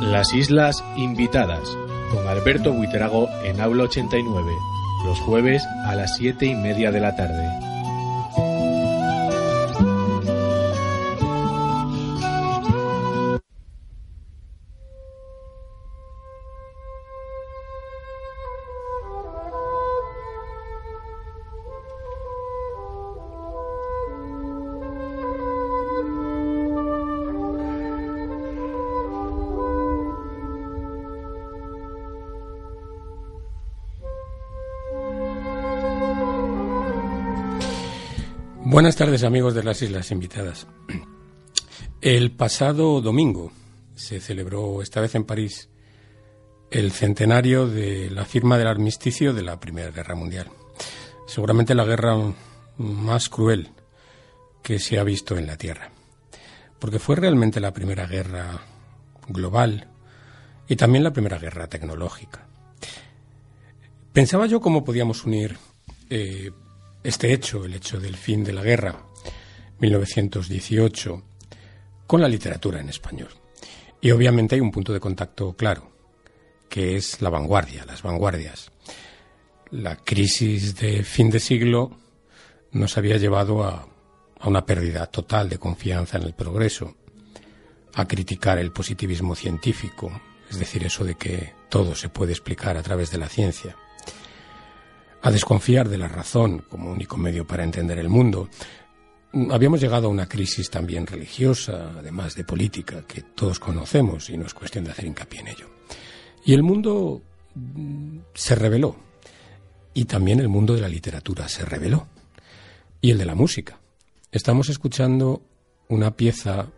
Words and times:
Las 0.00 0.32
Islas 0.32 0.84
Invitadas, 0.96 1.76
con 2.12 2.26
Alberto 2.28 2.72
Buitrago 2.72 3.28
en 3.44 3.60
Aula 3.60 3.84
89, 3.84 4.52
los 5.04 5.18
jueves 5.20 5.66
a 5.86 5.96
las 5.96 6.16
7 6.16 6.46
y 6.46 6.54
media 6.54 6.92
de 6.92 7.00
la 7.00 7.16
tarde. 7.16 7.67
Buenas 38.78 38.94
tardes 38.94 39.24
amigos 39.24 39.54
de 39.54 39.64
las 39.64 39.82
Islas 39.82 40.12
Invitadas. 40.12 40.68
El 42.00 42.30
pasado 42.30 43.00
domingo 43.00 43.50
se 43.96 44.20
celebró, 44.20 44.82
esta 44.82 45.00
vez 45.00 45.16
en 45.16 45.24
París, 45.24 45.68
el 46.70 46.92
centenario 46.92 47.66
de 47.66 48.08
la 48.08 48.24
firma 48.24 48.56
del 48.56 48.68
armisticio 48.68 49.32
de 49.32 49.42
la 49.42 49.58
Primera 49.58 49.90
Guerra 49.90 50.14
Mundial. 50.14 50.46
Seguramente 51.26 51.74
la 51.74 51.84
guerra 51.84 52.14
más 52.76 53.28
cruel 53.28 53.70
que 54.62 54.78
se 54.78 55.00
ha 55.00 55.02
visto 55.02 55.36
en 55.36 55.48
la 55.48 55.56
Tierra. 55.56 55.90
Porque 56.78 57.00
fue 57.00 57.16
realmente 57.16 57.58
la 57.58 57.72
primera 57.72 58.06
guerra 58.06 58.60
global 59.26 59.88
y 60.68 60.76
también 60.76 61.02
la 61.02 61.12
primera 61.12 61.40
guerra 61.40 61.66
tecnológica. 61.66 62.46
Pensaba 64.12 64.46
yo 64.46 64.60
cómo 64.60 64.84
podíamos 64.84 65.24
unir 65.24 65.58
eh, 66.10 66.52
este 67.08 67.32
hecho, 67.32 67.64
el 67.64 67.74
hecho 67.74 67.98
del 67.98 68.16
fin 68.16 68.44
de 68.44 68.52
la 68.52 68.62
guerra, 68.62 69.02
1918, 69.78 71.22
con 72.06 72.20
la 72.20 72.28
literatura 72.28 72.80
en 72.80 72.90
español. 72.90 73.30
Y 74.00 74.10
obviamente 74.10 74.54
hay 74.54 74.60
un 74.60 74.70
punto 74.70 74.92
de 74.92 75.00
contacto 75.00 75.54
claro, 75.54 75.90
que 76.68 76.96
es 76.96 77.22
la 77.22 77.30
vanguardia, 77.30 77.86
las 77.86 78.02
vanguardias. 78.02 78.70
La 79.70 79.96
crisis 79.96 80.76
de 80.76 81.02
fin 81.02 81.30
de 81.30 81.40
siglo 81.40 81.96
nos 82.72 82.98
había 82.98 83.16
llevado 83.16 83.64
a, 83.64 83.88
a 84.38 84.48
una 84.48 84.66
pérdida 84.66 85.06
total 85.06 85.48
de 85.48 85.58
confianza 85.58 86.18
en 86.18 86.24
el 86.24 86.34
progreso, 86.34 86.94
a 87.94 88.06
criticar 88.06 88.58
el 88.58 88.70
positivismo 88.70 89.34
científico, 89.34 90.20
es 90.50 90.58
decir, 90.58 90.84
eso 90.84 91.04
de 91.04 91.14
que 91.14 91.54
todo 91.70 91.94
se 91.94 92.10
puede 92.10 92.32
explicar 92.32 92.76
a 92.76 92.82
través 92.82 93.10
de 93.10 93.18
la 93.18 93.30
ciencia 93.30 93.76
a 95.28 95.30
desconfiar 95.30 95.90
de 95.90 95.98
la 95.98 96.08
razón 96.08 96.64
como 96.70 96.90
único 96.90 97.18
medio 97.18 97.46
para 97.46 97.62
entender 97.62 97.98
el 97.98 98.08
mundo. 98.08 98.48
Habíamos 99.50 99.78
llegado 99.78 100.06
a 100.06 100.10
una 100.10 100.26
crisis 100.26 100.70
también 100.70 101.06
religiosa, 101.06 101.92
además 101.98 102.34
de 102.34 102.44
política, 102.44 103.04
que 103.06 103.20
todos 103.20 103.60
conocemos 103.60 104.30
y 104.30 104.38
no 104.38 104.46
es 104.46 104.54
cuestión 104.54 104.84
de 104.84 104.92
hacer 104.92 105.04
hincapié 105.04 105.40
en 105.40 105.48
ello. 105.48 105.66
Y 106.46 106.54
el 106.54 106.62
mundo 106.62 107.20
mm, 107.54 108.20
se 108.32 108.54
reveló. 108.54 108.96
Y 109.92 110.06
también 110.06 110.40
el 110.40 110.48
mundo 110.48 110.74
de 110.74 110.80
la 110.80 110.88
literatura 110.88 111.46
se 111.46 111.66
reveló. 111.66 112.06
Y 113.02 113.10
el 113.10 113.18
de 113.18 113.26
la 113.26 113.34
música. 113.34 113.78
Estamos 114.32 114.70
escuchando 114.70 115.42
una 115.88 116.16
pieza 116.16 116.68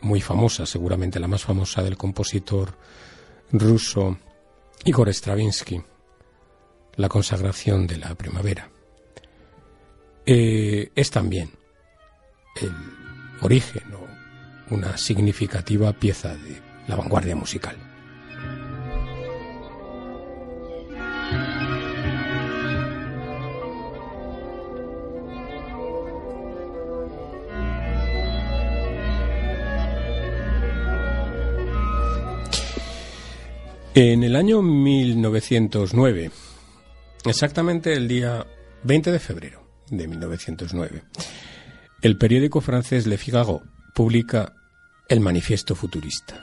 muy 0.00 0.20
famosa, 0.20 0.66
seguramente 0.66 1.20
la 1.20 1.28
más 1.28 1.42
famosa 1.42 1.80
del 1.80 1.96
compositor 1.96 2.76
ruso 3.52 4.18
Igor 4.84 5.08
Stravinsky, 5.10 5.80
la 6.96 7.08
consagración 7.08 7.86
de 7.86 7.98
la 7.98 8.14
primavera. 8.14 8.70
Eh, 10.26 10.90
es 10.94 11.10
también 11.10 11.50
el 12.60 12.72
origen 13.40 13.82
o 13.94 14.74
una 14.74 14.96
significativa 14.96 15.92
pieza 15.92 16.36
de 16.36 16.60
la 16.86 16.96
vanguardia 16.96 17.34
musical. 17.34 17.76
En 33.92 34.22
el 34.22 34.36
año 34.36 34.62
1909, 34.62 36.30
Exactamente 37.26 37.92
el 37.92 38.08
día 38.08 38.46
20 38.84 39.12
de 39.12 39.18
febrero 39.18 39.62
de 39.90 40.08
1909, 40.08 41.02
el 42.00 42.16
periódico 42.16 42.62
francés 42.62 43.06
Le 43.06 43.18
Figaro 43.18 43.62
publica 43.94 44.54
el 45.06 45.20
Manifiesto 45.20 45.74
Futurista, 45.74 46.42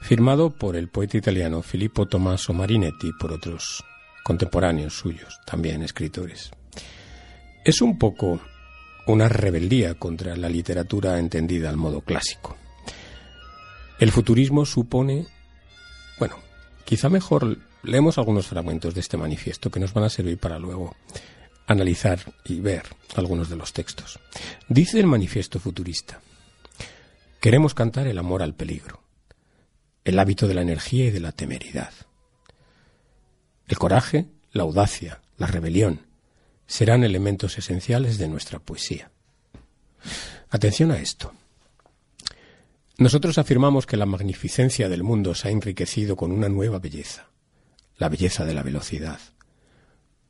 firmado 0.00 0.50
por 0.50 0.76
el 0.76 0.88
poeta 0.88 1.16
italiano 1.16 1.62
Filippo 1.62 2.06
Tommaso 2.06 2.52
Marinetti 2.52 3.08
y 3.08 3.12
por 3.18 3.32
otros 3.32 3.82
contemporáneos 4.22 4.94
suyos, 4.94 5.40
también 5.44 5.82
escritores. 5.82 6.52
Es 7.64 7.80
un 7.80 7.98
poco 7.98 8.40
una 9.08 9.28
rebeldía 9.28 9.94
contra 9.94 10.36
la 10.36 10.48
literatura 10.48 11.18
entendida 11.18 11.70
al 11.70 11.76
modo 11.76 12.02
clásico. 12.02 12.56
El 13.98 14.12
futurismo 14.12 14.64
supone, 14.64 15.26
bueno, 16.20 16.36
quizá 16.88 17.10
mejor 17.10 17.58
leemos 17.82 18.16
algunos 18.16 18.46
fragmentos 18.46 18.94
de 18.94 19.00
este 19.00 19.18
manifiesto 19.18 19.70
que 19.70 19.78
nos 19.78 19.92
van 19.92 20.04
a 20.04 20.08
servir 20.08 20.38
para 20.38 20.58
luego 20.58 20.96
analizar 21.66 22.18
y 22.46 22.60
ver 22.60 22.84
algunos 23.14 23.50
de 23.50 23.56
los 23.56 23.74
textos. 23.74 24.18
Dice 24.70 24.98
el 24.98 25.06
manifiesto 25.06 25.60
futurista, 25.60 26.22
queremos 27.42 27.74
cantar 27.74 28.06
el 28.06 28.16
amor 28.16 28.42
al 28.42 28.54
peligro, 28.54 29.02
el 30.02 30.18
hábito 30.18 30.48
de 30.48 30.54
la 30.54 30.62
energía 30.62 31.04
y 31.04 31.10
de 31.10 31.20
la 31.20 31.32
temeridad. 31.32 31.92
El 33.66 33.76
coraje, 33.76 34.24
la 34.52 34.62
audacia, 34.62 35.20
la 35.36 35.46
rebelión 35.46 36.06
serán 36.66 37.04
elementos 37.04 37.58
esenciales 37.58 38.16
de 38.16 38.28
nuestra 38.28 38.60
poesía. 38.60 39.10
Atención 40.48 40.90
a 40.90 40.96
esto. 40.96 41.34
Nosotros 42.98 43.38
afirmamos 43.38 43.86
que 43.86 43.96
la 43.96 44.06
magnificencia 44.06 44.88
del 44.90 45.02
mundo 45.02 45.34
se 45.34 45.48
ha 45.48 45.50
enriquecido 45.50 46.16
con 46.16 46.32
una 46.32 46.48
nueva 46.48 46.78
belleza 46.78 47.28
la 47.98 48.08
belleza 48.08 48.44
de 48.44 48.54
la 48.54 48.62
velocidad. 48.62 49.20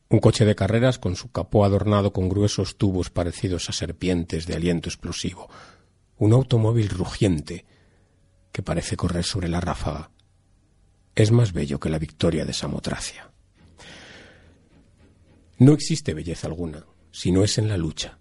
Un 0.08 0.20
coche 0.20 0.46
de 0.46 0.54
carreras 0.54 0.98
con 0.98 1.16
su 1.16 1.30
capó 1.30 1.64
adornado 1.64 2.12
con 2.12 2.30
gruesos 2.30 2.78
tubos 2.78 3.10
parecidos 3.10 3.68
a 3.68 3.72
serpientes 3.72 4.46
de 4.46 4.54
aliento 4.54 4.88
explosivo. 4.88 5.48
Un 6.16 6.32
automóvil 6.32 6.88
rugiente 6.88 7.66
que 8.52 8.62
parece 8.62 8.96
correr 8.96 9.24
sobre 9.24 9.48
la 9.48 9.60
ráfaga. 9.60 10.10
Es 11.14 11.30
más 11.30 11.52
bello 11.52 11.78
que 11.78 11.90
la 11.90 11.98
victoria 11.98 12.46
de 12.46 12.54
Samotracia. 12.54 13.30
No 15.58 15.72
existe 15.72 16.14
belleza 16.14 16.46
alguna, 16.46 16.86
si 17.10 17.32
no 17.32 17.44
es 17.44 17.58
en 17.58 17.68
la 17.68 17.76
lucha. 17.76 18.18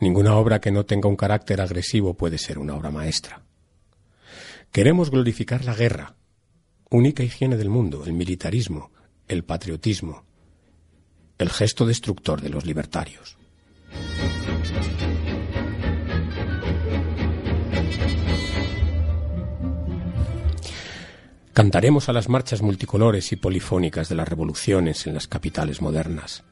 Ninguna 0.00 0.36
obra 0.36 0.60
que 0.60 0.70
no 0.70 0.84
tenga 0.84 1.08
un 1.08 1.16
carácter 1.16 1.60
agresivo 1.60 2.14
puede 2.14 2.36
ser 2.36 2.58
una 2.58 2.74
obra 2.76 2.90
maestra. 2.90 3.47
Queremos 4.72 5.10
glorificar 5.10 5.64
la 5.64 5.74
guerra, 5.74 6.14
única 6.90 7.22
higiene 7.22 7.56
del 7.56 7.70
mundo, 7.70 8.04
el 8.04 8.12
militarismo, 8.12 8.90
el 9.26 9.42
patriotismo, 9.42 10.24
el 11.38 11.48
gesto 11.48 11.86
destructor 11.86 12.42
de 12.42 12.50
los 12.50 12.66
libertarios. 12.66 13.38
Cantaremos 21.54 22.08
a 22.08 22.12
las 22.12 22.28
marchas 22.28 22.62
multicolores 22.62 23.32
y 23.32 23.36
polifónicas 23.36 24.08
de 24.08 24.14
las 24.14 24.28
revoluciones 24.28 25.06
en 25.08 25.14
las 25.14 25.26
capitales 25.26 25.80
modernas. 25.80 26.44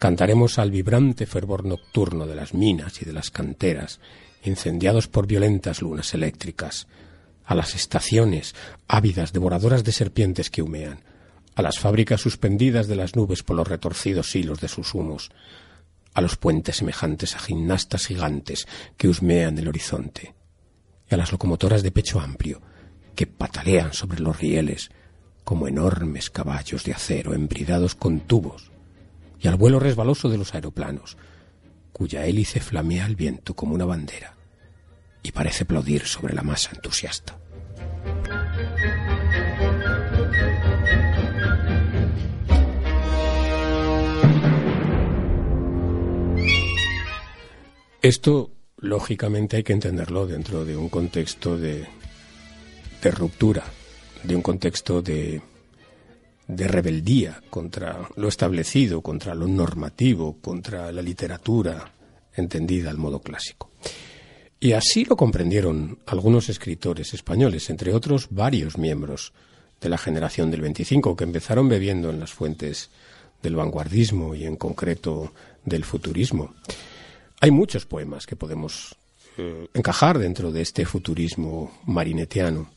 Cantaremos 0.00 0.58
al 0.58 0.70
vibrante 0.70 1.26
fervor 1.26 1.64
nocturno 1.64 2.26
de 2.26 2.34
las 2.34 2.54
minas 2.54 3.00
y 3.02 3.04
de 3.04 3.12
las 3.12 3.30
canteras, 3.30 4.00
incendiados 4.42 5.06
por 5.06 5.26
violentas 5.26 5.80
lunas 5.80 6.12
eléctricas, 6.12 6.88
a 7.46 7.54
las 7.54 7.74
estaciones, 7.76 8.54
ávidas, 8.88 9.32
devoradoras 9.32 9.84
de 9.84 9.92
serpientes 9.92 10.50
que 10.50 10.62
humean, 10.62 11.00
a 11.54 11.62
las 11.62 11.78
fábricas 11.78 12.20
suspendidas 12.20 12.88
de 12.88 12.96
las 12.96 13.14
nubes 13.14 13.42
por 13.42 13.56
los 13.56 13.68
retorcidos 13.68 14.34
hilos 14.34 14.60
de 14.60 14.68
sus 14.68 14.92
humos, 14.94 15.30
a 16.12 16.20
los 16.20 16.36
puentes 16.36 16.76
semejantes 16.76 17.36
a 17.36 17.38
gimnastas 17.38 18.06
gigantes 18.06 18.66
que 18.96 19.08
husmean 19.08 19.56
el 19.58 19.68
horizonte, 19.68 20.34
y 21.08 21.14
a 21.14 21.16
las 21.16 21.30
locomotoras 21.30 21.82
de 21.82 21.92
pecho 21.92 22.20
amplio 22.20 22.60
que 23.14 23.26
patalean 23.26 23.92
sobre 23.92 24.20
los 24.20 24.38
rieles 24.38 24.90
como 25.44 25.68
enormes 25.68 26.30
caballos 26.30 26.82
de 26.84 26.92
acero 26.92 27.32
embridados 27.32 27.94
con 27.94 28.20
tubos, 28.20 28.72
y 29.40 29.46
al 29.46 29.54
vuelo 29.54 29.78
resbaloso 29.78 30.28
de 30.28 30.38
los 30.38 30.52
aeroplanos, 30.54 31.16
cuya 31.92 32.26
hélice 32.26 32.58
flamea 32.60 33.04
al 33.04 33.14
viento 33.14 33.54
como 33.54 33.74
una 33.74 33.84
bandera 33.84 34.35
y 35.26 35.32
parece 35.32 35.64
aplaudir 35.64 36.06
sobre 36.06 36.34
la 36.34 36.42
masa 36.42 36.70
entusiasta. 36.72 37.36
Esto, 48.00 48.52
lógicamente, 48.76 49.56
hay 49.56 49.64
que 49.64 49.72
entenderlo 49.72 50.28
dentro 50.28 50.64
de 50.64 50.76
un 50.76 50.88
contexto 50.88 51.58
de, 51.58 51.88
ruptura, 53.02 53.64
de 54.22 54.36
un 54.36 54.42
contexto 54.42 55.02
de, 55.02 55.42
de 56.46 56.68
rebeldía 56.68 57.42
contra 57.50 58.08
lo 58.14 58.28
establecido, 58.28 59.02
contra 59.02 59.34
lo 59.34 59.48
normativo, 59.48 60.36
contra 60.40 60.92
la 60.92 61.02
literatura 61.02 61.92
entendida 62.36 62.90
al 62.90 62.98
modo 62.98 63.18
clásico. 63.20 63.70
Y 64.66 64.72
así 64.72 65.04
lo 65.04 65.16
comprendieron 65.16 66.00
algunos 66.06 66.48
escritores 66.48 67.14
españoles, 67.14 67.70
entre 67.70 67.94
otros 67.94 68.26
varios 68.30 68.78
miembros 68.78 69.32
de 69.80 69.88
la 69.88 69.96
generación 69.96 70.50
del 70.50 70.60
25, 70.60 71.14
que 71.14 71.22
empezaron 71.22 71.68
bebiendo 71.68 72.10
en 72.10 72.18
las 72.18 72.32
fuentes 72.32 72.90
del 73.44 73.54
vanguardismo 73.54 74.34
y 74.34 74.44
en 74.44 74.56
concreto 74.56 75.32
del 75.64 75.84
futurismo. 75.84 76.52
Hay 77.40 77.52
muchos 77.52 77.86
poemas 77.86 78.26
que 78.26 78.34
podemos 78.34 78.96
eh, 79.38 79.68
encajar 79.72 80.18
dentro 80.18 80.50
de 80.50 80.62
este 80.62 80.84
futurismo 80.84 81.72
marinetiano. 81.84 82.68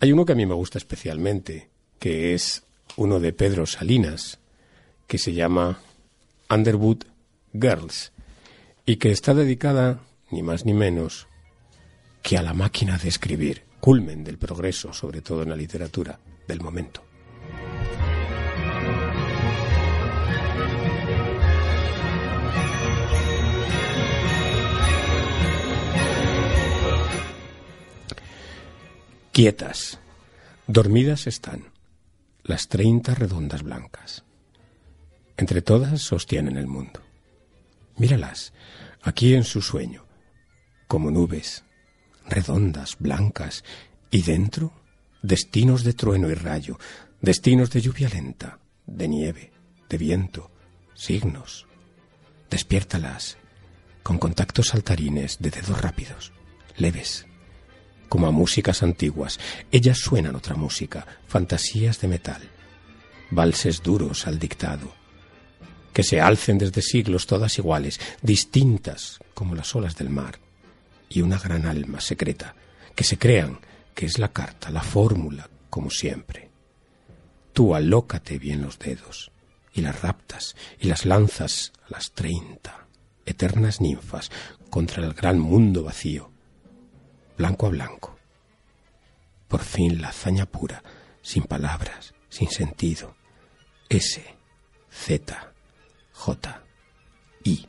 Hay 0.00 0.10
uno 0.10 0.24
que 0.24 0.32
a 0.32 0.36
mí 0.36 0.46
me 0.46 0.54
gusta 0.54 0.78
especialmente, 0.78 1.68
que 1.98 2.32
es 2.32 2.62
uno 2.96 3.20
de 3.20 3.34
Pedro 3.34 3.66
Salinas, 3.66 4.38
que 5.06 5.18
se 5.18 5.34
llama 5.34 5.80
Underwood 6.48 7.04
Girls, 7.52 8.10
y 8.86 8.96
que 8.96 9.10
está 9.10 9.34
dedicada, 9.34 10.00
ni 10.34 10.42
más 10.42 10.66
ni 10.66 10.74
menos, 10.74 11.28
que 12.20 12.36
a 12.36 12.42
la 12.42 12.54
máquina 12.54 12.98
de 12.98 13.08
escribir, 13.08 13.62
culmen 13.80 14.24
del 14.24 14.36
progreso, 14.36 14.92
sobre 14.92 15.22
todo 15.22 15.42
en 15.42 15.50
la 15.50 15.56
literatura 15.56 16.18
del 16.48 16.60
momento. 16.60 17.04
Quietas, 29.30 29.98
dormidas 30.66 31.26
están 31.26 31.72
las 32.42 32.68
treinta 32.68 33.14
redondas 33.14 33.62
blancas. 33.62 34.24
Entre 35.36 35.62
todas 35.62 36.02
sostienen 36.02 36.56
el 36.56 36.66
mundo. 36.66 37.00
Míralas, 37.96 38.52
aquí 39.02 39.34
en 39.34 39.44
su 39.44 39.60
sueño, 39.62 40.03
como 40.94 41.10
nubes, 41.10 41.64
redondas, 42.24 42.98
blancas, 43.00 43.64
y 44.12 44.22
dentro 44.22 44.72
destinos 45.22 45.82
de 45.82 45.92
trueno 45.92 46.30
y 46.30 46.34
rayo, 46.34 46.78
destinos 47.20 47.70
de 47.70 47.80
lluvia 47.80 48.08
lenta, 48.08 48.60
de 48.86 49.08
nieve, 49.08 49.52
de 49.88 49.98
viento, 49.98 50.52
signos. 50.94 51.66
Despiértalas 52.48 53.38
con 54.04 54.18
contactos 54.18 54.68
saltarines 54.68 55.38
de 55.40 55.50
dedos 55.50 55.80
rápidos, 55.80 56.32
leves, 56.76 57.26
como 58.08 58.28
a 58.28 58.30
músicas 58.30 58.84
antiguas. 58.84 59.40
Ellas 59.72 59.98
suenan 59.98 60.36
otra 60.36 60.54
música, 60.54 61.08
fantasías 61.26 62.00
de 62.00 62.06
metal, 62.06 62.42
valses 63.32 63.82
duros 63.82 64.28
al 64.28 64.38
dictado, 64.38 64.94
que 65.92 66.04
se 66.04 66.20
alcen 66.20 66.56
desde 66.56 66.82
siglos 66.82 67.26
todas 67.26 67.58
iguales, 67.58 67.98
distintas 68.22 69.18
como 69.34 69.56
las 69.56 69.74
olas 69.74 69.96
del 69.96 70.10
mar, 70.10 70.43
y 71.14 71.22
una 71.22 71.38
gran 71.38 71.64
alma 71.64 72.00
secreta, 72.00 72.56
que 72.96 73.04
se 73.04 73.18
crean 73.18 73.60
que 73.94 74.04
es 74.04 74.18
la 74.18 74.32
carta, 74.32 74.70
la 74.70 74.82
fórmula, 74.82 75.48
como 75.70 75.88
siempre. 75.88 76.50
Tú 77.52 77.76
alócate 77.76 78.36
bien 78.36 78.62
los 78.62 78.80
dedos, 78.80 79.30
y 79.72 79.82
las 79.82 80.02
raptas, 80.02 80.56
y 80.80 80.88
las 80.88 81.06
lanzas 81.06 81.72
a 81.86 81.92
las 81.92 82.10
treinta, 82.10 82.88
eternas 83.26 83.80
ninfas, 83.80 84.32
contra 84.70 85.04
el 85.04 85.14
gran 85.14 85.38
mundo 85.38 85.84
vacío, 85.84 86.32
blanco 87.38 87.66
a 87.66 87.70
blanco. 87.70 88.18
Por 89.46 89.60
fin 89.60 90.02
la 90.02 90.08
hazaña 90.08 90.46
pura, 90.46 90.82
sin 91.22 91.44
palabras, 91.44 92.12
sin 92.28 92.50
sentido. 92.50 93.14
S, 93.88 94.20
Z, 94.90 95.52
J, 96.12 96.64
I. 97.44 97.68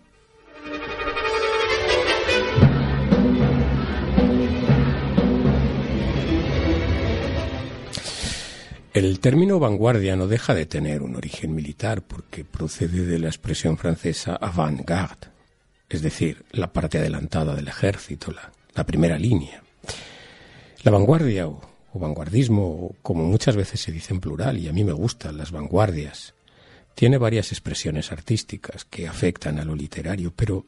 El 8.95 9.19
término 9.19 9.59
vanguardia 9.59 10.15
no 10.15 10.25
deja 10.25 10.53
de 10.53 10.65
tener 10.65 11.03
un 11.03 11.17
origen 11.17 11.53
militar 11.53 12.01
porque 12.01 12.45
procede 12.45 13.05
de 13.05 13.19
la 13.19 13.27
expresión 13.27 13.77
francesa 13.77 14.37
avant-garde, 14.37 15.27
es 15.89 16.01
decir, 16.01 16.45
la 16.51 16.71
parte 16.71 16.99
adelantada 16.99 17.55
del 17.55 17.67
ejército, 17.67 18.33
la 18.73 18.85
primera 18.85 19.19
línea. 19.19 19.61
La 20.83 20.91
vanguardia 20.91 21.45
o, 21.45 21.59
vanguardismo, 21.93 22.95
como 23.01 23.25
muchas 23.25 23.57
veces 23.57 23.81
se 23.81 23.91
dice 23.91 24.13
en 24.13 24.21
plural, 24.21 24.59
y 24.59 24.69
a 24.69 24.71
mí 24.71 24.85
me 24.85 24.93
gustan 24.93 25.35
las 25.35 25.51
vanguardias, 25.51 26.33
tiene 26.93 27.17
varias 27.17 27.51
expresiones 27.51 28.13
artísticas 28.13 28.85
que 28.85 29.09
afectan 29.09 29.59
a 29.59 29.65
lo 29.65 29.75
literario, 29.75 30.31
pero 30.33 30.67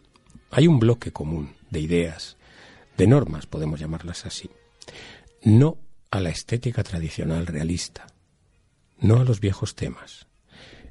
hay 0.51 0.67
un 0.67 0.79
bloque 0.79 1.13
común 1.13 1.55
de 1.69 1.79
ideas, 1.79 2.35
de 2.97 3.07
normas, 3.07 3.45
podemos 3.45 3.79
llamarlas 3.79 4.25
así. 4.25 4.49
No 5.43 5.77
a 6.11 6.19
la 6.19 6.29
estética 6.29 6.83
tradicional 6.83 7.47
realista, 7.47 8.07
no 8.99 9.19
a 9.19 9.23
los 9.23 9.39
viejos 9.39 9.75
temas, 9.75 10.27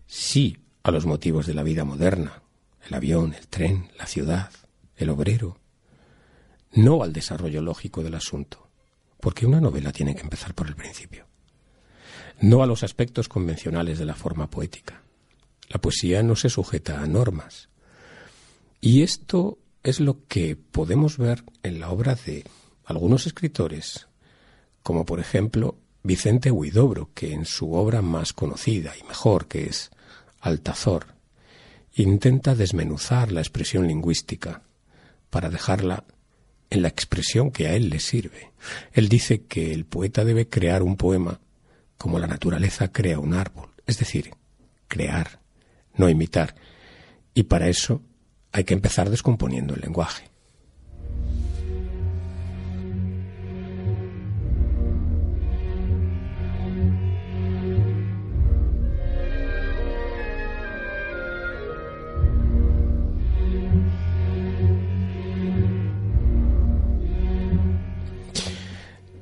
sí 0.06 0.58
a 0.82 0.90
los 0.90 1.06
motivos 1.06 1.46
de 1.46 1.54
la 1.54 1.62
vida 1.62 1.84
moderna, 1.84 2.42
el 2.86 2.94
avión, 2.94 3.34
el 3.34 3.48
tren, 3.48 3.90
la 3.98 4.06
ciudad, 4.06 4.50
el 4.96 5.10
obrero, 5.10 5.58
no 6.72 7.02
al 7.02 7.12
desarrollo 7.12 7.62
lógico 7.62 8.02
del 8.02 8.14
asunto, 8.14 8.68
porque 9.20 9.46
una 9.46 9.60
novela 9.60 9.92
tiene 9.92 10.14
que 10.14 10.22
empezar 10.22 10.54
por 10.54 10.68
el 10.68 10.76
principio, 10.76 11.26
no 12.40 12.62
a 12.62 12.66
los 12.66 12.82
aspectos 12.82 13.28
convencionales 13.28 13.98
de 13.98 14.04
la 14.04 14.14
forma 14.14 14.48
poética. 14.48 15.02
La 15.68 15.80
poesía 15.80 16.22
no 16.22 16.36
se 16.36 16.48
sujeta 16.48 17.02
a 17.02 17.06
normas. 17.06 17.68
Y 18.80 19.02
esto 19.02 19.58
es 19.82 20.00
lo 20.00 20.26
que 20.28 20.54
podemos 20.56 21.18
ver 21.18 21.44
en 21.62 21.80
la 21.80 21.90
obra 21.90 22.14
de 22.14 22.44
algunos 22.84 23.26
escritores, 23.26 24.06
como 24.82 25.04
por 25.04 25.18
ejemplo 25.18 25.76
Vicente 26.06 26.52
Huidobro, 26.52 27.10
que 27.14 27.32
en 27.32 27.44
su 27.44 27.72
obra 27.72 28.00
más 28.00 28.32
conocida 28.32 28.94
y 28.96 29.02
mejor, 29.04 29.48
que 29.48 29.64
es 29.64 29.90
Altazor, 30.40 31.16
intenta 31.94 32.54
desmenuzar 32.54 33.32
la 33.32 33.40
expresión 33.40 33.88
lingüística 33.88 34.62
para 35.30 35.50
dejarla 35.50 36.04
en 36.70 36.82
la 36.82 36.88
expresión 36.88 37.50
que 37.50 37.66
a 37.66 37.74
él 37.74 37.90
le 37.90 37.98
sirve. 37.98 38.52
Él 38.92 39.08
dice 39.08 39.42
que 39.42 39.72
el 39.72 39.84
poeta 39.84 40.24
debe 40.24 40.48
crear 40.48 40.84
un 40.84 40.96
poema 40.96 41.40
como 41.98 42.20
la 42.20 42.28
naturaleza 42.28 42.92
crea 42.92 43.18
un 43.18 43.34
árbol, 43.34 43.70
es 43.86 43.98
decir, 43.98 44.30
crear, 44.86 45.40
no 45.94 46.08
imitar. 46.08 46.54
Y 47.34 47.44
para 47.44 47.68
eso 47.68 48.02
hay 48.52 48.62
que 48.62 48.74
empezar 48.74 49.10
descomponiendo 49.10 49.74
el 49.74 49.80
lenguaje. 49.80 50.30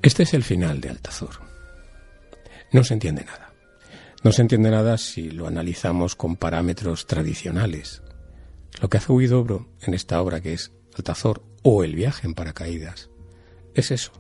Este 0.05 0.25
es 0.25 0.35
el 0.35 0.45
final 0.45 0.83
de 0.83 0.91
Altazor. 0.91 1.37
No 2.73 2.85
se 2.85 2.93
entiende 2.93 3.25
nada. 3.25 3.55
No 4.23 4.33
se 4.33 4.43
entiende 4.43 4.71
nada 4.71 4.99
si 4.99 5.31
lo 5.31 5.47
analizamos 5.47 6.15
con 6.15 6.37
parámetros 6.37 7.07
tradicionales. 7.07 8.03
Lo 8.83 8.91
que 8.91 8.99
hace 8.99 9.13
Huidobro 9.13 9.67
en 9.81 9.95
esta 9.95 10.21
obra 10.21 10.43
que 10.43 10.53
es 10.53 10.73
Altazor 10.95 11.43
o 11.63 11.85
el 11.85 11.95
viaje 11.95 12.27
en 12.27 12.35
paracaídas 12.35 13.09
es 13.75 13.91
eso, 13.91 14.13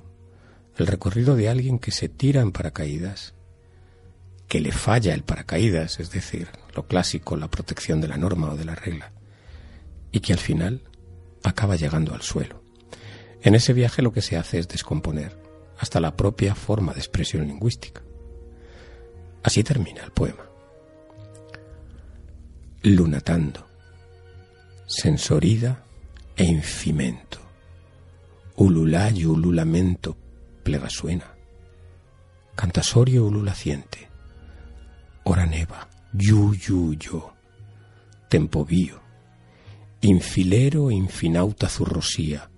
el 0.78 0.86
recorrido 0.86 1.36
de 1.36 1.50
alguien 1.50 1.78
que 1.78 1.90
se 1.90 2.08
tira 2.08 2.40
en 2.40 2.52
paracaídas, 2.52 3.34
que 4.48 4.60
le 4.60 4.72
falla 4.72 5.12
el 5.12 5.22
paracaídas, 5.22 6.00
es 6.00 6.10
decir, 6.10 6.48
lo 6.74 6.86
clásico, 6.86 7.36
la 7.36 7.50
protección 7.50 8.00
de 8.00 8.08
la 8.08 8.16
norma 8.16 8.50
o 8.50 8.56
de 8.56 8.64
la 8.64 8.74
regla, 8.74 9.12
y 10.10 10.20
que 10.20 10.32
al 10.32 10.38
final 10.38 10.80
acaba 11.42 11.76
llegando 11.76 12.14
al 12.14 12.22
suelo. 12.22 12.62
En 13.42 13.54
ese 13.54 13.74
viaje 13.74 14.00
lo 14.00 14.14
que 14.14 14.22
se 14.22 14.38
hace 14.38 14.58
es 14.58 14.66
descomponer 14.66 15.43
hasta 15.84 16.00
la 16.00 16.16
propia 16.16 16.54
forma 16.54 16.94
de 16.94 17.00
expresión 17.00 17.46
lingüística. 17.46 18.02
Así 19.42 19.62
termina 19.62 20.02
el 20.02 20.12
poema. 20.12 20.44
Lunatando, 22.82 23.66
sensorida 24.86 25.84
e 26.36 26.44
infimento, 26.44 27.38
ululayo 28.56 29.32
ululamento 29.32 30.16
plegasuena, 30.62 31.34
cantasorio 32.56 33.26
ululaciente, 33.26 34.08
ora 35.24 35.44
neva, 35.44 35.88
yu 36.14 36.54
yu 36.54 36.94
yo, 36.94 37.34
tempo 38.30 38.64
bio, 38.64 39.02
infilero 40.00 40.90
infinauta 40.90 41.68
zurrosía, 41.68 42.48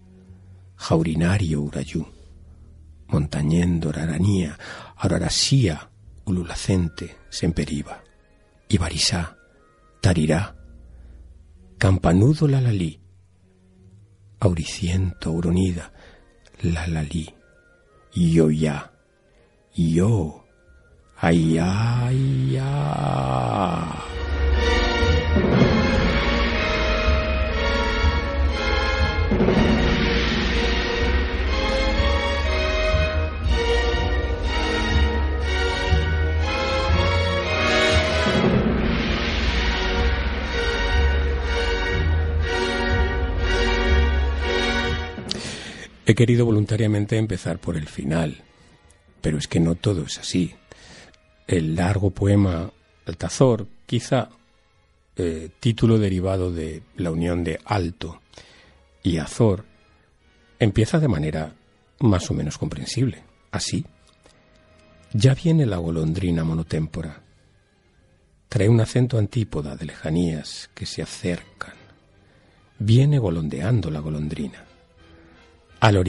jaurinario 0.77 1.63
urayú, 1.63 2.16
montañendo 3.09 3.93
raranía, 3.93 4.59
ararasía, 4.97 5.91
ululacente, 6.25 7.17
semperiva, 7.29 8.03
ibarisá, 8.69 9.37
tarirá, 10.01 10.57
campanudo 11.79 12.49
lalí, 12.49 13.01
auriciento, 14.41 15.31
auronida, 15.31 15.93
lalí, 16.63 17.35
yo 18.33 18.51
ya, 18.51 18.93
yo, 19.75 20.45
ay, 21.17 21.59
ay, 21.59 22.59
He 46.09 46.15
querido 46.15 46.47
voluntariamente 46.47 47.19
empezar 47.19 47.59
por 47.59 47.77
el 47.77 47.89
final, 47.89 48.45
pero 49.21 49.39
es 49.39 49.49
que 49.49 49.59
no 49.59 49.75
todo 49.75 50.05
es 50.05 50.19
así. 50.19 50.55
El 51.49 51.75
largo 51.75 52.11
poema 52.11 52.71
Altazor, 53.07 53.67
quizá 53.87 54.29
eh, 55.17 55.49
título 55.59 55.99
derivado 55.99 56.53
de 56.53 56.85
la 56.95 57.11
unión 57.11 57.43
de 57.43 57.59
alto 57.65 58.21
y 59.03 59.19
azor, 59.19 59.65
empieza 60.61 61.01
de 61.01 61.09
manera 61.09 61.55
más 61.99 62.31
o 62.31 62.35
menos 62.35 62.57
comprensible. 62.57 63.25
Así. 63.51 63.85
Ya 65.13 65.35
viene 65.35 65.67
la 65.67 65.79
golondrina 65.79 66.45
monotémpora. 66.45 67.21
Trae 68.49 68.69
un 68.69 68.81
acento 68.81 69.19
antípoda 69.19 69.75
de 69.75 69.87
lejanías 69.87 70.71
que 70.73 70.87
se 70.87 71.03
acercan. 71.03 71.75
Viene 72.79 73.19
golondeando 73.19 73.91
la 73.91 73.99
golondrina 73.99 74.66
a 75.81 75.93
la 75.93 76.01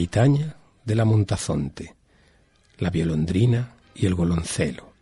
de 0.86 0.96
la 0.96 1.06
montazonte, 1.06 1.96
la 2.78 2.90
violondrina 2.90 3.74
y 3.94 4.06
el 4.06 4.16
goloncelo. 4.16 4.94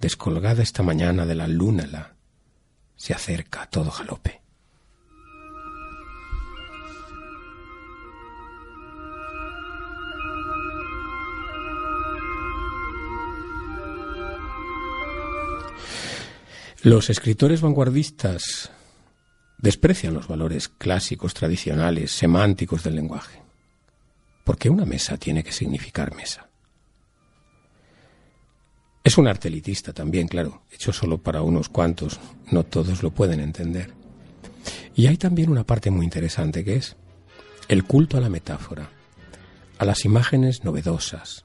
Descolgada 0.00 0.62
esta 0.62 0.82
mañana 0.82 1.26
de 1.26 1.34
la 1.34 1.46
luna 1.46 1.86
la 1.86 2.14
se 2.96 3.12
acerca 3.12 3.62
a 3.62 3.66
todo 3.70 3.90
galope. 3.90 4.40
Los 16.82 17.08
escritores 17.08 17.62
vanguardistas 17.62 18.70
desprecian 19.56 20.12
los 20.12 20.28
valores 20.28 20.68
clásicos, 20.68 21.32
tradicionales, 21.32 22.12
semánticos 22.12 22.82
del 22.84 22.96
lenguaje. 22.96 23.43
¿Por 24.44 24.58
qué 24.58 24.68
una 24.68 24.84
mesa 24.84 25.16
tiene 25.16 25.42
que 25.42 25.52
significar 25.52 26.14
mesa? 26.14 26.48
Es 29.02 29.18
un 29.18 29.26
arte 29.26 29.48
elitista 29.48 29.92
también, 29.92 30.28
claro, 30.28 30.62
hecho 30.70 30.92
solo 30.92 31.18
para 31.18 31.42
unos 31.42 31.68
cuantos, 31.68 32.20
no 32.50 32.64
todos 32.64 33.02
lo 33.02 33.10
pueden 33.10 33.40
entender. 33.40 33.92
Y 34.94 35.06
hay 35.06 35.16
también 35.16 35.50
una 35.50 35.64
parte 35.64 35.90
muy 35.90 36.04
interesante 36.04 36.64
que 36.64 36.76
es 36.76 36.96
el 37.68 37.84
culto 37.84 38.16
a 38.16 38.20
la 38.20 38.28
metáfora, 38.28 38.90
a 39.78 39.84
las 39.84 40.04
imágenes 40.04 40.64
novedosas 40.64 41.44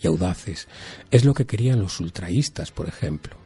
y 0.00 0.06
audaces. 0.06 0.68
Es 1.10 1.24
lo 1.24 1.34
que 1.34 1.46
querían 1.46 1.80
los 1.80 2.00
ultraístas, 2.00 2.70
por 2.70 2.88
ejemplo, 2.88 3.36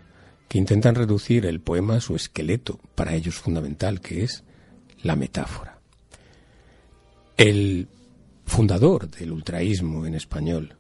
que 0.48 0.58
intentan 0.58 0.94
reducir 0.94 1.46
el 1.46 1.60
poema 1.60 1.96
a 1.96 2.00
su 2.00 2.16
esqueleto, 2.16 2.80
para 2.94 3.14
ellos 3.14 3.36
fundamental, 3.36 4.00
que 4.00 4.24
es 4.24 4.42
la 5.02 5.16
metáfora. 5.16 5.78
El 7.36 7.88
fundador 8.50 9.08
del 9.08 9.32
ultraísmo 9.32 10.04
en 10.06 10.14
español, 10.14 10.76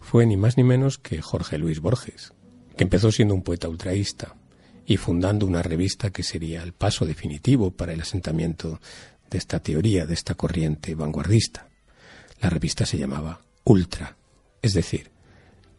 fue 0.00 0.26
ni 0.26 0.36
más 0.36 0.56
ni 0.56 0.64
menos 0.64 0.98
que 0.98 1.20
Jorge 1.22 1.58
Luis 1.58 1.80
Borges, 1.80 2.32
que 2.76 2.84
empezó 2.84 3.10
siendo 3.10 3.34
un 3.34 3.42
poeta 3.42 3.68
ultraísta 3.68 4.36
y 4.86 4.96
fundando 4.98 5.46
una 5.46 5.62
revista 5.62 6.10
que 6.10 6.22
sería 6.22 6.62
el 6.62 6.72
paso 6.72 7.06
definitivo 7.06 7.70
para 7.70 7.94
el 7.94 8.02
asentamiento 8.02 8.80
de 9.30 9.38
esta 9.38 9.60
teoría, 9.60 10.06
de 10.06 10.14
esta 10.14 10.34
corriente 10.34 10.94
vanguardista. 10.94 11.68
La 12.40 12.50
revista 12.50 12.84
se 12.84 12.98
llamaba 12.98 13.40
Ultra, 13.64 14.16
es 14.60 14.74
decir, 14.74 15.10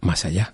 más 0.02 0.26
allá. 0.26 0.54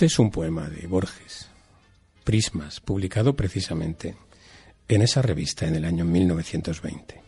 Este 0.00 0.06
es 0.06 0.18
un 0.18 0.30
poema 0.30 0.66
de 0.66 0.86
Borges, 0.86 1.50
Prismas, 2.24 2.80
publicado 2.80 3.36
precisamente 3.36 4.16
en 4.88 5.02
esa 5.02 5.20
revista 5.20 5.66
en 5.66 5.76
el 5.76 5.84
año 5.84 6.06
1920. 6.06 7.20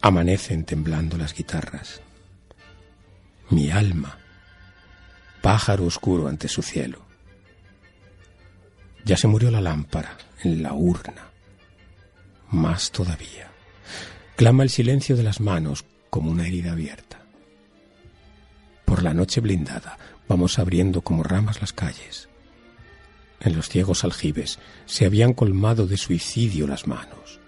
Amanecen 0.00 0.64
temblando 0.64 1.18
las 1.18 1.34
guitarras. 1.34 2.00
Mi 3.50 3.70
alma, 3.70 4.16
pájaro 5.42 5.84
oscuro 5.84 6.28
ante 6.28 6.48
su 6.48 6.62
cielo. 6.62 7.04
Ya 9.04 9.18
se 9.18 9.28
murió 9.28 9.50
la 9.50 9.60
lámpara 9.60 10.16
en 10.44 10.62
la 10.62 10.72
urna. 10.72 11.28
Más 12.52 12.90
todavía. 12.90 13.50
Clama 14.34 14.62
el 14.62 14.70
silencio 14.70 15.14
de 15.14 15.24
las 15.24 15.42
manos 15.42 15.84
como 16.08 16.30
una 16.30 16.46
herida 16.46 16.72
abierta. 16.72 17.20
Por 18.86 19.02
la 19.02 19.12
noche 19.12 19.42
blindada, 19.42 19.98
Vamos 20.28 20.58
abriendo 20.58 21.00
como 21.00 21.22
ramas 21.22 21.60
las 21.60 21.72
calles. 21.72 22.28
En 23.40 23.56
los 23.56 23.68
ciegos 23.68 24.04
aljibes 24.04 24.58
se 24.86 25.06
habían 25.06 25.32
colmado 25.32 25.86
de 25.86 25.96
suicidio 25.96 26.66
las 26.66 26.86
manos. 26.86 27.40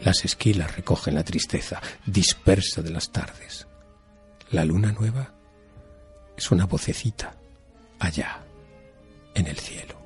Las 0.00 0.24
esquilas 0.24 0.76
recogen 0.76 1.14
la 1.14 1.24
tristeza 1.24 1.80
dispersa 2.06 2.82
de 2.82 2.90
las 2.90 3.10
tardes. 3.10 3.66
La 4.50 4.64
luna 4.64 4.92
nueva 4.92 5.32
es 6.36 6.50
una 6.50 6.66
vocecita 6.66 7.34
allá 7.98 8.42
en 9.34 9.46
el 9.46 9.56
cielo. 9.58 10.01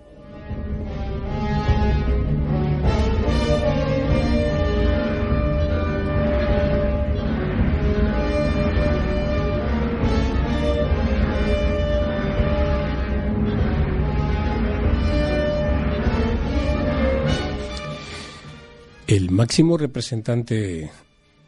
El 19.17 19.31
máximo 19.31 19.79
representante 19.79 20.91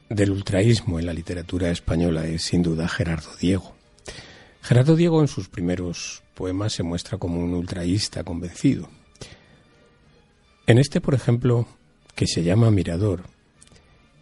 del 0.09 0.31
ultraísmo 0.31 0.99
en 0.99 1.05
la 1.05 1.13
literatura 1.13 1.71
española 1.71 2.27
es 2.27 2.41
sin 2.45 2.63
duda 2.63 2.89
Gerardo 2.89 3.29
Diego. 3.39 3.75
Gerardo 4.63 4.97
Diego 4.97 5.21
en 5.21 5.29
sus 5.29 5.51
primeros 5.51 6.23
poemas 6.35 6.73
se 6.73 6.83
muestra 6.83 7.19
como 7.19 7.41
un 7.41 7.53
ultraísta 7.53 8.25
convencido. 8.25 8.89
En 10.67 10.79
este, 10.79 11.03
por 11.03 11.13
ejemplo, 11.13 11.69
que 12.15 12.27
se 12.27 12.43
llama 12.43 12.71
Mirador 12.71 13.25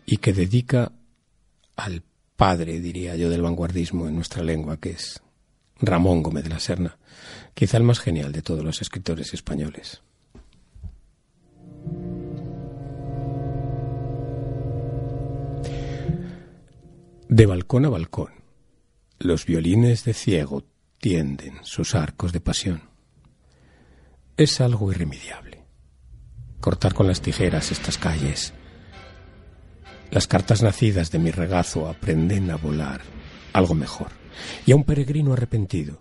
y 0.07 0.17
que 0.17 0.33
dedica 0.33 0.91
al 1.77 2.03
padre, 2.35 2.81
diría 2.81 3.15
yo, 3.15 3.31
del 3.31 3.43
vanguardismo 3.43 4.09
en 4.09 4.17
nuestra 4.17 4.43
lengua, 4.43 4.79
que 4.79 4.91
es 4.91 5.23
Ramón 5.79 6.25
Gómez 6.25 6.43
de 6.43 6.51
la 6.51 6.59
Serna, 6.59 6.99
quizá 7.55 7.77
el 7.77 7.85
más 7.85 8.01
genial 8.01 8.33
de 8.33 8.43
todos 8.43 8.65
los 8.65 8.83
escritores 8.83 9.35
españoles. 9.35 10.03
De 17.29 17.45
balcón 17.45 17.85
a 17.85 17.89
balcón, 17.89 18.31
los 19.19 19.47
violines 19.47 20.05
de 20.05 20.15
ciego 20.15 20.63
tienden 20.99 21.59
sus 21.63 21.97
arcos 21.97 22.33
de 22.33 22.39
pasión. 22.39 22.83
Es 24.37 24.61
algo 24.61 24.93
irremediable. 24.93 25.65
Cortar 26.61 26.95
con 26.95 27.09
las 27.09 27.21
tijeras 27.21 27.73
estas 27.73 27.99
calles 27.99 28.55
Las 30.13 30.29
cartas 30.29 30.63
nacidas 30.63 31.11
de 31.11 31.19
mi 31.19 31.33
regazo 31.33 31.89
aprenden 31.89 32.49
a 32.53 32.57
volar 32.57 33.01
algo 33.53 33.75
mejor. 33.75 34.13
Y 34.65 34.71
a 34.71 34.77
un 34.77 34.85
peregrino 34.85 35.33
arrepentido 35.33 35.99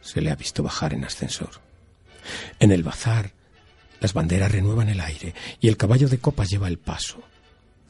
se 0.00 0.20
le 0.20 0.30
ha 0.30 0.36
visto 0.36 0.62
bajar 0.62 0.94
en 0.94 1.04
ascensor. 1.04 1.60
En 2.60 2.70
el 2.70 2.84
bazar 2.84 3.32
las 3.98 4.12
banderas 4.12 4.52
renuevan 4.52 4.90
el 4.90 5.00
aire 5.00 5.34
y 5.60 5.66
el 5.66 5.76
caballo 5.76 6.08
de 6.08 6.18
copas 6.18 6.48
lleva 6.48 6.68
el 6.68 6.78
paso, 6.78 7.20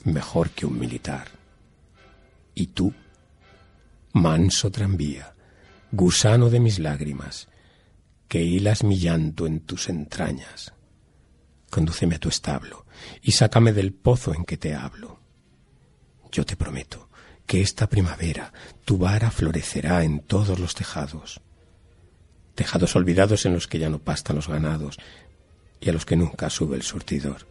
mejor 0.04 0.50
que 0.50 0.64
un 0.64 0.78
militar. 0.78 1.39
Y 2.60 2.66
tú, 2.66 2.92
manso 4.12 4.70
tranvía, 4.70 5.34
gusano 5.92 6.50
de 6.50 6.60
mis 6.60 6.78
lágrimas, 6.78 7.48
que 8.28 8.42
hilas 8.42 8.84
mi 8.84 8.98
llanto 8.98 9.46
en 9.46 9.60
tus 9.60 9.88
entrañas, 9.88 10.74
condúceme 11.70 12.16
a 12.16 12.18
tu 12.18 12.28
establo 12.28 12.84
y 13.22 13.32
sácame 13.32 13.72
del 13.72 13.94
pozo 13.94 14.34
en 14.34 14.44
que 14.44 14.58
te 14.58 14.74
hablo. 14.74 15.20
Yo 16.30 16.44
te 16.44 16.54
prometo 16.54 17.08
que 17.46 17.62
esta 17.62 17.88
primavera 17.88 18.52
tu 18.84 18.98
vara 18.98 19.30
florecerá 19.30 20.04
en 20.04 20.20
todos 20.20 20.58
los 20.58 20.74
tejados, 20.74 21.40
tejados 22.54 22.94
olvidados 22.94 23.46
en 23.46 23.54
los 23.54 23.68
que 23.68 23.78
ya 23.78 23.88
no 23.88 24.00
pastan 24.00 24.36
los 24.36 24.48
ganados, 24.48 24.98
y 25.80 25.88
a 25.88 25.94
los 25.94 26.04
que 26.04 26.16
nunca 26.16 26.50
sube 26.50 26.76
el 26.76 26.82
surtidor. 26.82 27.46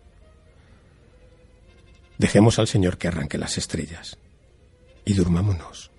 Dejemos 2.20 2.60
al 2.60 2.68
Señor 2.68 3.00
que 3.00 3.08
arranque 3.08 3.40
las 3.40 3.58
estrellas 3.58 4.20
y 5.06 5.14
durmámonos 5.14 5.92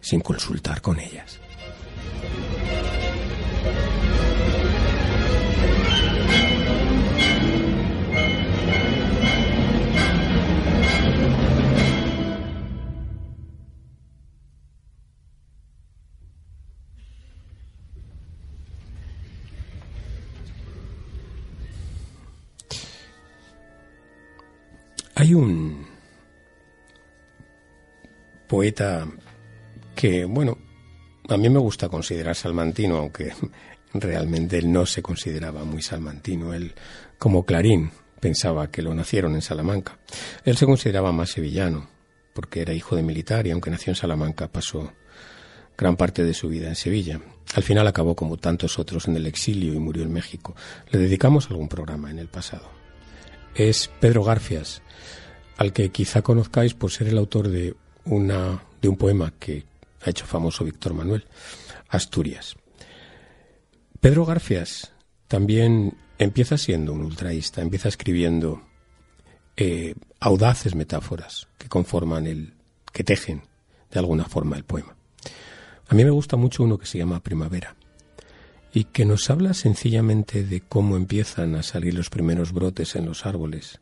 sin 0.00 0.20
consultar 0.20 0.80
con 0.80 0.98
ellas. 0.98 1.40
Poeta 28.50 29.06
que, 29.94 30.24
bueno, 30.24 30.58
a 31.28 31.36
mí 31.36 31.48
me 31.48 31.60
gusta 31.60 31.88
considerar 31.88 32.34
salmantino, 32.34 32.96
aunque 32.96 33.32
realmente 33.94 34.58
él 34.58 34.72
no 34.72 34.84
se 34.86 35.00
consideraba 35.00 35.64
muy 35.64 35.82
salmantino. 35.82 36.52
Él, 36.52 36.74
como 37.18 37.46
Clarín, 37.46 37.92
pensaba 38.18 38.70
que 38.70 38.82
lo 38.82 38.92
nacieron 38.94 39.36
en 39.36 39.42
Salamanca. 39.42 39.98
Él 40.44 40.56
se 40.56 40.66
consideraba 40.66 41.12
más 41.12 41.30
sevillano, 41.30 41.88
porque 42.34 42.60
era 42.60 42.74
hijo 42.74 42.96
de 42.96 43.02
militar 43.02 43.46
y 43.46 43.52
aunque 43.52 43.70
nació 43.70 43.92
en 43.92 43.96
Salamanca 43.96 44.48
pasó 44.48 44.92
gran 45.78 45.96
parte 45.96 46.24
de 46.24 46.34
su 46.34 46.48
vida 46.48 46.68
en 46.68 46.76
Sevilla. 46.76 47.20
Al 47.54 47.62
final 47.62 47.86
acabó 47.86 48.16
como 48.16 48.36
tantos 48.36 48.78
otros 48.78 49.08
en 49.08 49.16
el 49.16 49.26
exilio 49.26 49.72
y 49.72 49.78
murió 49.78 50.02
en 50.02 50.12
México. 50.12 50.54
Le 50.90 50.98
dedicamos 50.98 51.48
algún 51.50 51.68
programa 51.68 52.10
en 52.10 52.18
el 52.18 52.28
pasado 52.28 52.80
es 53.54 53.90
Pedro 54.00 54.24
Garfias, 54.24 54.82
al 55.56 55.72
que 55.72 55.90
quizá 55.90 56.22
conozcáis 56.22 56.74
por 56.74 56.90
ser 56.90 57.08
el 57.08 57.18
autor 57.18 57.48
de, 57.48 57.74
una, 58.04 58.62
de 58.80 58.88
un 58.88 58.96
poema 58.96 59.32
que 59.38 59.64
ha 60.02 60.10
hecho 60.10 60.26
famoso 60.26 60.64
Víctor 60.64 60.94
Manuel, 60.94 61.24
Asturias. 61.88 62.56
Pedro 64.00 64.24
Garfias 64.24 64.92
también 65.28 65.96
empieza 66.18 66.56
siendo 66.56 66.92
un 66.92 67.02
ultraísta, 67.02 67.62
empieza 67.62 67.88
escribiendo 67.88 68.62
eh, 69.56 69.94
audaces 70.20 70.74
metáforas 70.74 71.48
que 71.58 71.68
conforman 71.68 72.26
el, 72.26 72.54
que 72.92 73.04
tejen 73.04 73.42
de 73.90 73.98
alguna 73.98 74.24
forma 74.24 74.56
el 74.56 74.64
poema. 74.64 74.96
A 75.88 75.94
mí 75.94 76.04
me 76.04 76.10
gusta 76.10 76.36
mucho 76.36 76.62
uno 76.62 76.78
que 76.78 76.86
se 76.86 76.98
llama 76.98 77.22
Primavera 77.22 77.76
y 78.72 78.84
que 78.84 79.04
nos 79.04 79.28
habla 79.30 79.54
sencillamente 79.54 80.44
de 80.44 80.60
cómo 80.60 80.96
empiezan 80.96 81.56
a 81.56 81.62
salir 81.62 81.94
los 81.94 82.10
primeros 82.10 82.52
brotes 82.52 82.94
en 82.94 83.06
los 83.06 83.26
árboles, 83.26 83.80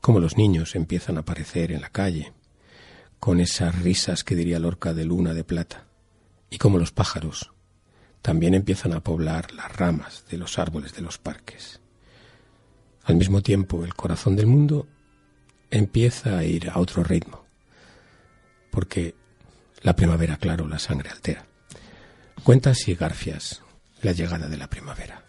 cómo 0.00 0.18
los 0.18 0.36
niños 0.36 0.74
empiezan 0.74 1.16
a 1.16 1.20
aparecer 1.20 1.72
en 1.72 1.80
la 1.80 1.90
calle, 1.90 2.32
con 3.20 3.38
esas 3.38 3.80
risas 3.82 4.24
que 4.24 4.34
diría 4.34 4.58
Lorca 4.58 4.94
de 4.94 5.04
luna 5.04 5.34
de 5.34 5.44
plata, 5.44 5.86
y 6.48 6.58
cómo 6.58 6.78
los 6.78 6.90
pájaros 6.90 7.52
también 8.22 8.54
empiezan 8.54 8.92
a 8.92 9.00
poblar 9.00 9.52
las 9.52 9.74
ramas 9.76 10.24
de 10.30 10.38
los 10.38 10.58
árboles 10.58 10.94
de 10.94 11.02
los 11.02 11.18
parques. 11.18 11.80
Al 13.04 13.16
mismo 13.16 13.42
tiempo, 13.42 13.84
el 13.84 13.94
corazón 13.94 14.36
del 14.36 14.46
mundo 14.46 14.88
empieza 15.70 16.38
a 16.38 16.44
ir 16.44 16.70
a 16.70 16.78
otro 16.78 17.04
ritmo, 17.04 17.44
porque 18.70 19.14
la 19.82 19.94
primavera, 19.94 20.36
claro, 20.36 20.66
la 20.66 20.78
sangre 20.78 21.10
altera. 21.10 21.46
Cuenta 22.42 22.70
así 22.70 22.94
Garfias, 22.94 23.62
la 24.02 24.12
llegada 24.12 24.48
de 24.48 24.56
la 24.56 24.68
primavera. 24.68 25.19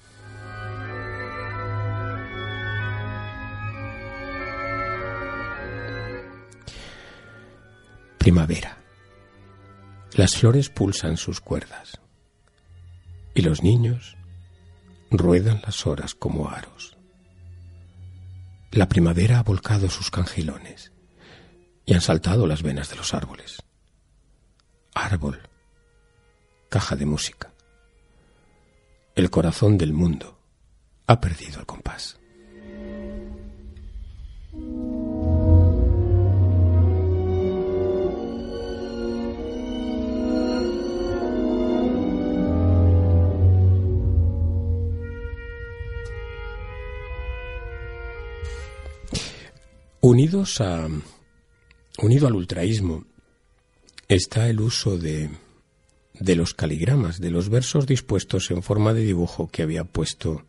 Primavera. 8.22 8.78
Las 10.14 10.36
flores 10.36 10.70
pulsan 10.70 11.18
sus 11.18 11.42
cuerdas 11.42 12.00
y 13.34 13.42
los 13.42 13.64
niños 13.64 14.16
ruedan 15.10 15.60
las 15.66 15.88
horas 15.88 16.14
como 16.14 16.48
aros. 16.48 16.96
La 18.70 18.88
primavera 18.88 19.40
ha 19.40 19.44
volcado 19.44 19.90
sus 19.90 20.12
cangilones 20.12 20.92
y 21.88 21.96
han 21.96 22.02
saltado 22.02 22.46
las 22.46 22.62
venas 22.62 22.92
de 22.92 22.98
los 22.98 23.16
árboles. 23.16 23.64
Árbol, 24.94 25.42
caja 26.70 26.96
de 26.96 27.08
música 27.08 27.52
el 29.16 29.32
corazón 29.32 29.80
del 29.80 29.94
mundo 29.94 30.38
ha 31.08 31.20
perdido 31.20 31.60
el 31.60 31.66
compás. 31.66 32.20
Unidos 50.02 50.60
a 50.62 50.88
unido 52.00 52.28
al 52.28 52.36
ultraísmo 52.36 53.06
está 54.08 54.50
el 54.50 54.60
uso 54.60 54.98
de 54.98 55.30
de 56.22 56.36
los 56.36 56.54
caligramas, 56.54 57.20
de 57.20 57.32
los 57.32 57.50
versos 57.50 57.88
dispuestos 57.88 58.52
en 58.52 58.62
forma 58.62 58.94
de 58.94 59.02
dibujo 59.02 59.48
que 59.48 59.64
había 59.64 59.84
puesto 59.84 60.46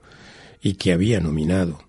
y 0.61 0.75
que 0.75 0.93
había 0.93 1.21
nominado, 1.21 1.85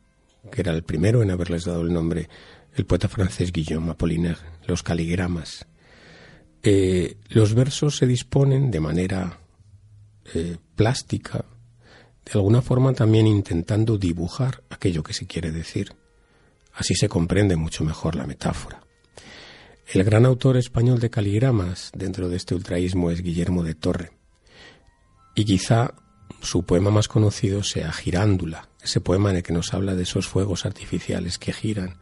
que 0.52 0.62
era 0.62 0.72
el 0.72 0.84
primero 0.84 1.22
en 1.22 1.32
haberles 1.32 1.66
dado 1.66 1.82
el 1.82 1.92
nombre, 1.92 2.30
el 2.76 2.86
poeta 2.86 3.10
francés 3.10 3.52
Guillaume 3.52 3.92
Apollinaire, 3.92 4.40
los 4.68 4.84
caligramas. 4.84 5.68
Eh, 6.64 7.18
los 7.28 7.54
versos 7.54 7.98
se 7.98 8.08
disponen 8.08 8.72
de 8.72 8.80
manera 8.80 9.40
eh, 10.34 10.58
plástica, 10.76 11.46
de 12.26 12.32
alguna 12.34 12.62
forma 12.62 12.94
también 12.94 13.28
intentando 13.28 13.98
dibujar 13.98 14.64
aquello 14.70 15.04
que 15.04 15.14
se 15.14 15.28
quiere 15.28 15.52
decir. 15.52 15.94
Así 16.74 16.96
se 16.96 17.10
comprende 17.10 17.56
mucho 17.56 17.84
mejor 17.84 18.16
la 18.16 18.26
metáfora. 18.26 18.82
El 19.86 20.04
gran 20.04 20.26
autor 20.26 20.58
español 20.58 21.00
de 21.00 21.10
caligramas 21.10 21.92
dentro 21.96 22.30
de 22.30 22.38
este 22.38 22.56
ultraísmo 22.56 23.12
es 23.12 23.22
Guillermo 23.22 23.64
de 23.64 23.76
Torre. 23.76 24.12
Y 25.36 25.46
quizá 25.46 25.94
su 26.42 26.64
poema 26.64 26.90
más 26.90 27.08
conocido 27.08 27.64
sea 27.64 27.92
Girándula, 27.92 28.70
ese 28.82 29.02
poema 29.02 29.30
en 29.30 29.38
el 29.38 29.44
que 29.44 29.54
nos 29.54 29.74
habla 29.74 29.96
de 29.96 30.04
esos 30.04 30.28
fuegos 30.28 30.66
artificiales 30.66 31.38
que 31.38 31.54
giran, 31.54 31.98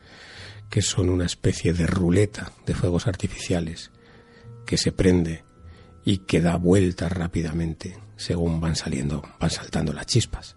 que 0.70 0.82
son 0.82 1.10
una 1.10 1.26
especie 1.26 1.74
de 1.74 1.86
ruleta 1.86 2.52
de 2.66 2.74
fuegos 2.74 3.08
artificiales 3.08 3.92
que 4.66 4.78
se 4.78 4.92
prende 4.92 5.44
y 6.06 6.20
que 6.20 6.42
da 6.42 6.56
vueltas 6.56 7.12
rápidamente 7.12 8.00
según 8.16 8.62
van 8.62 8.76
saliendo, 8.76 9.24
van 9.40 9.50
saltando 9.50 9.94
las 9.94 10.06
chispas. 10.06 10.56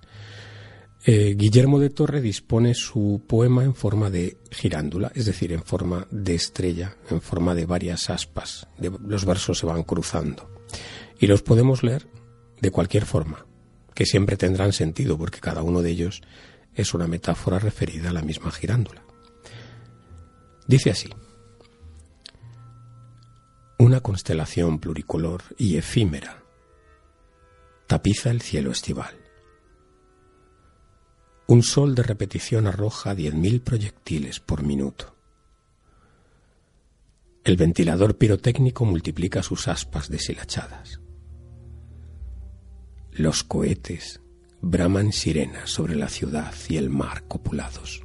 Eh, 1.07 1.35
Guillermo 1.37 1.79
de 1.81 1.90
Torre 1.90 2.23
dispone 2.23 2.73
su 2.73 3.23
poema 3.27 3.62
en 3.62 3.75
forma 3.75 4.09
de 4.09 4.38
girándula, 4.51 5.12
es 5.14 5.27
decir, 5.27 5.53
en 5.53 5.62
forma 5.62 6.07
de 6.11 6.35
estrella, 6.35 6.97
en 7.11 7.21
forma 7.21 7.55
de 7.55 7.67
varias 7.67 8.09
aspas. 8.09 8.67
los 8.79 9.27
versos 9.27 9.59
se 9.59 9.67
van 9.67 9.83
cruzando. 9.83 10.51
Y 11.21 11.27
los 11.27 11.43
podemos 11.43 11.83
leer 11.83 12.09
de 12.59 12.71
cualquier 12.71 13.05
forma, 13.05 13.45
que 13.95 14.07
siempre 14.07 14.38
tendrán 14.38 14.73
sentido, 14.73 15.19
porque 15.19 15.40
cada 15.40 15.62
uno 15.62 15.83
de 15.83 15.90
ellos 15.90 16.23
es 16.75 16.95
una 16.95 17.07
metáfora 17.07 17.59
referida 17.59 18.09
a 18.09 18.14
la 18.14 18.23
misma 18.23 18.51
girándula. 18.51 19.05
Dice 20.67 20.90
así. 20.90 21.11
Una 23.79 24.01
constelación 24.01 24.79
pluricolor 24.79 25.43
y 25.59 25.77
efímera 25.77 26.43
tapiza 27.87 28.31
el 28.31 28.40
cielo 28.40 28.71
estival 28.71 29.23
un 31.46 31.62
sol 31.62 31.94
de 31.94 32.02
repetición 32.02 32.66
arroja 32.66 33.14
diez 33.14 33.35
mil 33.35 33.61
proyectiles 33.61 34.40
por 34.40 34.62
minuto. 34.62 35.14
el 37.44 37.57
ventilador 37.59 38.16
pirotécnico 38.16 38.87
multiplica 38.87 39.42
sus 39.42 39.68
aspas 39.68 40.09
deshilachadas. 40.09 41.00
Los 43.12 43.44
cohetes 43.44 44.22
braman 44.62 45.12
sirenas 45.12 45.68
sobre 45.68 45.94
la 45.94 46.09
ciudad 46.09 46.54
y 46.70 46.78
el 46.78 46.88
mar 46.88 47.24
copulados. 47.28 48.04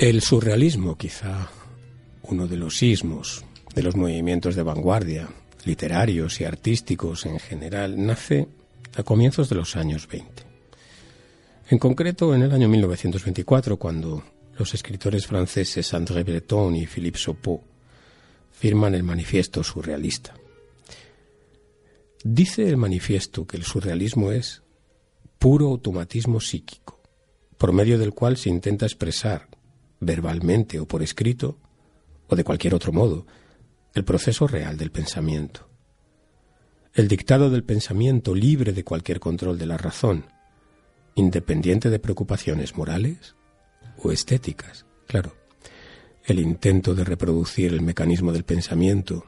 El 0.00 0.22
surrealismo, 0.22 0.96
quizá 0.96 1.50
uno 2.22 2.46
de 2.46 2.56
los 2.56 2.78
sismos 2.78 3.44
de 3.74 3.82
los 3.82 3.96
movimientos 3.96 4.56
de 4.56 4.62
vanguardia, 4.62 5.28
literarios 5.66 6.40
y 6.40 6.44
artísticos 6.44 7.26
en 7.26 7.38
general, 7.38 8.02
nace 8.06 8.48
a 8.96 9.02
comienzos 9.02 9.50
de 9.50 9.56
los 9.56 9.76
años 9.76 10.08
20. 10.08 10.42
En 11.68 11.78
concreto, 11.78 12.34
en 12.34 12.40
el 12.40 12.50
año 12.50 12.66
1924, 12.66 13.76
cuando 13.76 14.24
los 14.56 14.72
escritores 14.72 15.26
franceses 15.26 15.92
André 15.92 16.22
Breton 16.22 16.76
y 16.76 16.86
Philippe 16.86 17.18
Saupeau 17.18 17.62
firman 18.52 18.94
el 18.94 19.02
manifiesto 19.02 19.62
surrealista. 19.62 20.32
Dice 22.24 22.66
el 22.66 22.78
manifiesto 22.78 23.46
que 23.46 23.58
el 23.58 23.64
surrealismo 23.64 24.32
es 24.32 24.62
puro 25.38 25.66
automatismo 25.66 26.40
psíquico, 26.40 27.02
por 27.58 27.74
medio 27.74 27.98
del 27.98 28.14
cual 28.14 28.38
se 28.38 28.48
intenta 28.48 28.86
expresar 28.86 29.59
verbalmente 30.00 30.80
o 30.80 30.86
por 30.86 31.02
escrito, 31.02 31.58
o 32.28 32.36
de 32.36 32.44
cualquier 32.44 32.74
otro 32.74 32.92
modo, 32.92 33.26
el 33.94 34.04
proceso 34.04 34.46
real 34.46 34.76
del 34.76 34.90
pensamiento. 34.90 35.68
El 36.94 37.06
dictado 37.06 37.50
del 37.50 37.64
pensamiento 37.64 38.34
libre 38.34 38.72
de 38.72 38.82
cualquier 38.82 39.20
control 39.20 39.58
de 39.58 39.66
la 39.66 39.76
razón, 39.76 40.26
independiente 41.14 41.90
de 41.90 41.98
preocupaciones 41.98 42.76
morales 42.76 43.36
o 44.02 44.10
estéticas, 44.10 44.86
claro. 45.06 45.34
El 46.24 46.38
intento 46.38 46.94
de 46.94 47.04
reproducir 47.04 47.72
el 47.72 47.80
mecanismo 47.80 48.32
del 48.32 48.44
pensamiento, 48.44 49.24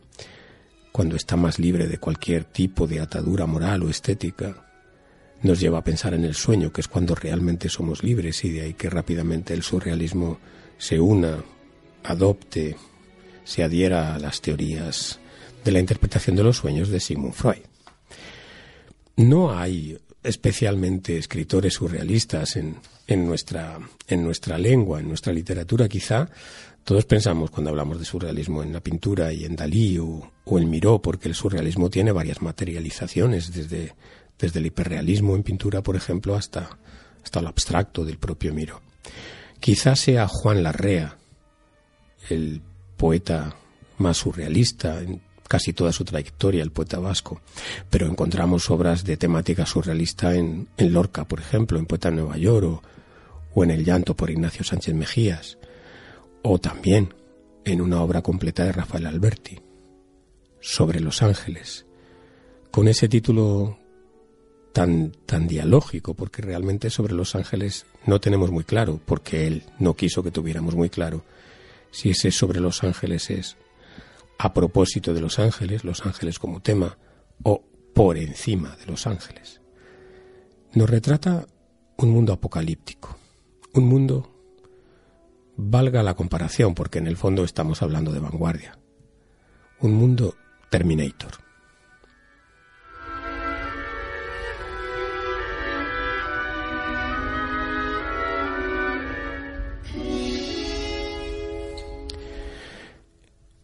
cuando 0.93 1.17
está 1.17 1.37
más 1.37 1.59
libre 1.59 1.89
de 1.89 1.99
cualquier 1.99 2.45
tipo 2.45 2.87
de 2.87 3.01
atadura 3.01 3.47
moral 3.47 3.83
o 3.83 3.89
estética, 3.89 4.67
nos 5.43 5.59
lleva 5.59 5.79
a 5.79 5.85
pensar 5.85 6.15
en 6.15 6.25
el 6.25 6.35
sueño, 6.35 6.73
que 6.73 6.81
es 6.81 6.89
cuando 6.89 7.15
realmente 7.15 7.69
somos 7.69 8.05
libres 8.05 8.45
y 8.45 8.51
de 8.51 8.63
ahí 8.63 8.75
que 8.75 8.91
rápidamente 8.91 9.55
el 9.55 9.63
surrealismo 9.63 10.39
se 10.83 10.99
una, 10.99 11.45
adopte, 12.03 12.75
se 13.45 13.63
adhiera 13.63 14.17
a 14.17 14.19
las 14.19 14.41
teorías 14.41 15.21
de 15.65 15.71
la 15.71 15.79
interpretación 15.79 16.35
de 16.35 16.43
los 16.43 16.57
sueños 16.57 16.89
de 16.89 16.99
Sigmund 16.99 17.35
Freud. 17.35 17.63
No 19.15 19.57
hay 19.57 19.97
especialmente 20.25 21.19
escritores 21.19 21.75
surrealistas 21.75 22.57
en, 22.57 22.79
en, 23.07 23.25
nuestra, 23.25 23.79
en 24.09 24.25
nuestra 24.25 24.59
lengua, 24.59 24.99
en 24.99 25.07
nuestra 25.07 25.33
literatura 25.33 25.89
quizá. 25.89 26.29
Todos 26.83 27.05
pensamos 27.05 27.53
cuando 27.53 27.71
hablamos 27.71 28.01
de 28.01 28.05
surrealismo 28.05 28.65
en 28.65 28.73
la 28.73 28.81
pintura 28.81 29.33
y 29.33 29.45
en 29.45 29.55
Dalí 29.55 29.99
o, 29.99 30.33
o 30.45 30.59
en 30.59 30.69
Miró, 30.69 31.01
porque 31.01 31.29
el 31.29 31.37
surrealismo 31.37 31.91
tiene 31.91 32.11
varias 32.11 32.43
materializaciones, 32.43 33.53
desde, 33.55 33.95
desde 34.37 34.59
el 34.59 34.67
hiperrealismo 34.67 35.37
en 35.37 35.45
pintura, 35.45 35.81
por 35.81 35.95
ejemplo, 35.95 36.35
hasta, 36.35 36.77
hasta 37.23 37.41
lo 37.41 37.51
abstracto 37.51 38.05
del 38.05 38.19
propio 38.19 38.53
Miró. 38.53 38.81
Quizás 39.63 40.01
sea 40.01 40.27
Juan 40.27 40.65
Larrea, 40.65 41.19
el 42.29 42.61
poeta 42.97 43.55
más 43.99 44.17
surrealista 44.17 45.01
en 45.01 45.23
casi 45.47 45.73
toda 45.73 45.93
su 45.93 46.05
trayectoria, 46.05 46.65
el 46.65 46.73
poeta 46.73 46.99
vasco, 46.99 47.43
pero 47.89 48.09
encontramos 48.09 48.69
obras 48.71 49.05
de 49.05 49.17
temática 49.17 49.65
surrealista 49.65 50.35
en, 50.35 50.67
Lorca, 50.79 51.29
por 51.29 51.39
ejemplo, 51.39 51.79
en 51.79 51.87
Poeta 51.87 52.11
Nueva 52.11 52.39
York, 52.39 52.67
o, 52.67 52.83
o 53.55 53.63
en 53.63 53.71
El 53.71 53.85
llanto 53.85 54.17
por 54.17 54.31
Ignacio 54.31 54.65
Sánchez 54.65 54.97
Mejías, 54.97 55.59
o 56.43 56.59
también 56.59 57.15
en 57.65 57.81
una 57.83 58.03
obra 58.03 58.21
completa 58.21 58.65
de 58.65 58.73
Rafael 58.73 59.07
Alberti, 59.07 59.61
sobre 60.61 60.99
los 60.99 61.23
ángeles, 61.23 61.87
con 62.73 62.89
ese 62.89 63.09
título 63.09 63.79
tan, 64.73 65.13
tan 65.25 65.47
dialógico, 65.47 66.15
porque 66.15 66.43
realmente 66.43 66.91
sobre 66.91 67.15
los 67.15 67.37
ángeles 67.37 67.87
no 68.07 68.21
tenemos 68.21 68.51
muy 68.51 68.65
claro, 68.65 69.01
porque 69.05 69.47
él 69.47 69.65
no 69.79 69.95
quiso 69.95 70.23
que 70.23 70.31
tuviéramos 70.31 70.75
muy 70.75 70.91
claro 70.91 71.25
si 71.91 72.11
ese 72.11 72.31
sobre 72.31 72.61
los 72.61 72.83
ángeles 72.83 73.31
es 73.31 73.57
a 74.39 74.53
propósito 74.53 75.15
de 75.15 75.21
los 75.21 75.39
ángeles, 75.39 75.85
los 75.85 76.05
ángeles 76.05 76.39
como 76.39 76.61
tema, 76.61 76.99
o 77.45 77.63
por 77.95 78.17
encima 78.17 78.77
de 78.77 78.87
los 78.87 79.07
ángeles. 79.07 79.61
Nos 80.75 80.89
retrata 80.89 81.47
un 81.99 82.11
mundo 82.11 82.33
apocalíptico, 82.33 83.17
un 83.75 83.85
mundo, 83.85 84.35
valga 85.57 86.03
la 86.03 86.15
comparación, 86.15 86.75
porque 86.75 86.99
en 86.99 87.07
el 87.07 87.17
fondo 87.17 87.45
estamos 87.45 87.83
hablando 87.83 88.11
de 88.13 88.21
vanguardia, 88.21 88.79
un 89.81 89.95
mundo 89.95 90.35
Terminator. 90.71 91.42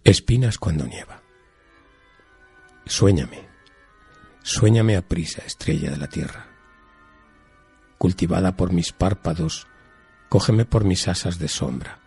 Espinas 0.08 0.56
cuando 0.56 0.86
nieva. 0.86 1.20
Suéñame, 2.86 3.46
suéñame 4.42 4.96
a 4.96 5.02
prisa, 5.02 5.42
estrella 5.44 5.90
de 5.90 5.98
la 5.98 6.06
tierra. 6.06 6.46
Cultivada 7.98 8.56
por 8.56 8.72
mis 8.72 8.92
párpados, 8.92 9.66
cógeme 10.30 10.64
por 10.64 10.84
mis 10.84 11.08
asas 11.08 11.38
de 11.38 11.48
sombra. 11.48 11.98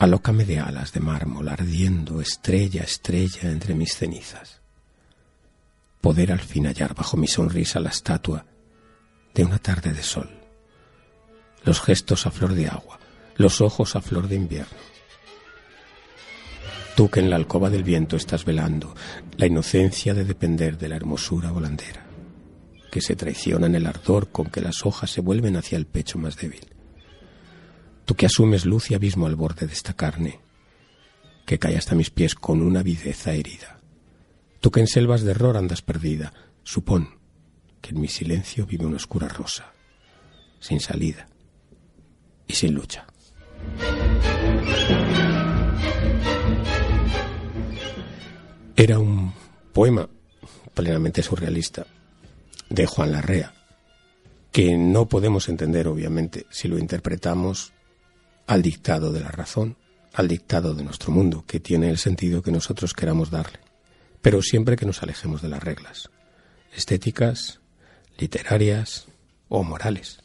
Alócame 0.00 0.44
de 0.44 0.58
alas 0.58 0.92
de 0.92 0.98
mármol, 0.98 1.48
ardiendo 1.48 2.20
estrella, 2.20 2.82
estrella 2.82 3.42
entre 3.42 3.74
mis 3.74 3.94
cenizas. 3.94 4.60
Poder 6.00 6.32
al 6.32 6.40
fin 6.40 6.66
hallar 6.66 6.96
bajo 6.96 7.16
mi 7.16 7.28
sonrisa 7.28 7.78
la 7.78 7.90
estatua 7.90 8.44
de 9.34 9.44
una 9.44 9.60
tarde 9.60 9.92
de 9.92 10.02
sol. 10.02 10.30
Los 11.62 11.80
gestos 11.80 12.26
a 12.26 12.32
flor 12.32 12.54
de 12.54 12.66
agua, 12.66 12.98
los 13.36 13.60
ojos 13.60 13.94
a 13.94 14.00
flor 14.00 14.26
de 14.26 14.34
invierno 14.34 14.97
Tú 16.98 17.08
que 17.08 17.20
en 17.20 17.30
la 17.30 17.36
alcoba 17.36 17.70
del 17.70 17.84
viento 17.84 18.16
estás 18.16 18.44
velando 18.44 18.92
la 19.36 19.46
inocencia 19.46 20.14
de 20.14 20.24
depender 20.24 20.76
de 20.78 20.88
la 20.88 20.96
hermosura 20.96 21.52
volandera, 21.52 22.04
que 22.90 23.00
se 23.00 23.14
traiciona 23.14 23.66
en 23.66 23.76
el 23.76 23.86
ardor 23.86 24.32
con 24.32 24.46
que 24.46 24.60
las 24.60 24.84
hojas 24.84 25.08
se 25.08 25.20
vuelven 25.20 25.54
hacia 25.54 25.78
el 25.78 25.86
pecho 25.86 26.18
más 26.18 26.36
débil. 26.36 26.74
Tú 28.04 28.16
que 28.16 28.26
asumes 28.26 28.66
luz 28.66 28.90
y 28.90 28.94
abismo 28.94 29.26
al 29.26 29.36
borde 29.36 29.68
de 29.68 29.74
esta 29.74 29.92
carne, 29.92 30.40
que 31.46 31.60
cae 31.60 31.76
hasta 31.76 31.94
mis 31.94 32.10
pies 32.10 32.34
con 32.34 32.60
una 32.60 32.82
videza 32.82 33.32
herida. 33.32 33.78
Tú 34.58 34.72
que 34.72 34.80
en 34.80 34.88
selvas 34.88 35.22
de 35.22 35.30
error 35.30 35.56
andas 35.56 35.82
perdida, 35.82 36.32
supón 36.64 37.10
que 37.80 37.90
en 37.90 38.00
mi 38.00 38.08
silencio 38.08 38.66
vive 38.66 38.86
una 38.86 38.96
oscura 38.96 39.28
rosa, 39.28 39.72
sin 40.58 40.80
salida 40.80 41.28
y 42.48 42.54
sin 42.54 42.74
lucha. 42.74 43.06
Era 48.78 49.00
un 49.00 49.32
poema 49.72 50.08
plenamente 50.72 51.20
surrealista 51.24 51.84
de 52.70 52.86
Juan 52.86 53.10
Larrea, 53.10 53.52
que 54.52 54.76
no 54.76 55.08
podemos 55.08 55.48
entender, 55.48 55.88
obviamente, 55.88 56.46
si 56.48 56.68
lo 56.68 56.78
interpretamos 56.78 57.72
al 58.46 58.62
dictado 58.62 59.10
de 59.10 59.18
la 59.18 59.32
razón, 59.32 59.76
al 60.14 60.28
dictado 60.28 60.74
de 60.74 60.84
nuestro 60.84 61.10
mundo, 61.10 61.42
que 61.44 61.58
tiene 61.58 61.90
el 61.90 61.98
sentido 61.98 62.40
que 62.40 62.52
nosotros 62.52 62.94
queramos 62.94 63.32
darle, 63.32 63.58
pero 64.22 64.42
siempre 64.42 64.76
que 64.76 64.86
nos 64.86 65.02
alejemos 65.02 65.42
de 65.42 65.48
las 65.48 65.64
reglas, 65.64 66.08
estéticas, 66.72 67.58
literarias 68.16 69.08
o 69.48 69.64
morales. 69.64 70.20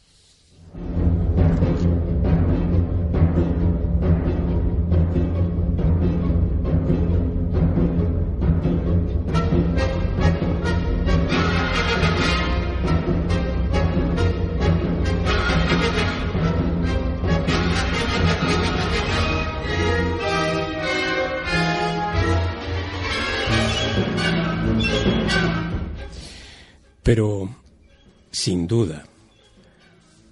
Pero, 27.04 27.54
sin 28.32 28.66
duda, 28.66 29.04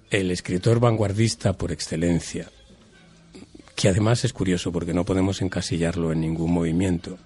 el 0.09 0.31
escritor 0.31 0.79
vanguardista 0.79 1.53
por 1.53 1.71
excelencia, 1.71 2.49
que 3.75 3.89
además 3.89 4.25
es 4.25 4.33
curioso 4.33 4.71
porque 4.71 4.93
no 4.93 5.05
podemos 5.05 5.41
encasillarlo 5.43 6.11
en 6.11 6.21
ningún 6.21 6.51
movimiento, 6.51 7.19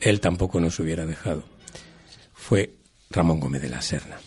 él 0.00 0.20
tampoco 0.20 0.60
nos 0.60 0.78
hubiera 0.78 1.06
dejado, 1.06 1.44
fue 2.34 2.74
Ramón 3.08 3.40
Gómez 3.40 3.62
de 3.62 3.70
la 3.70 3.80
Serna. 3.80 4.18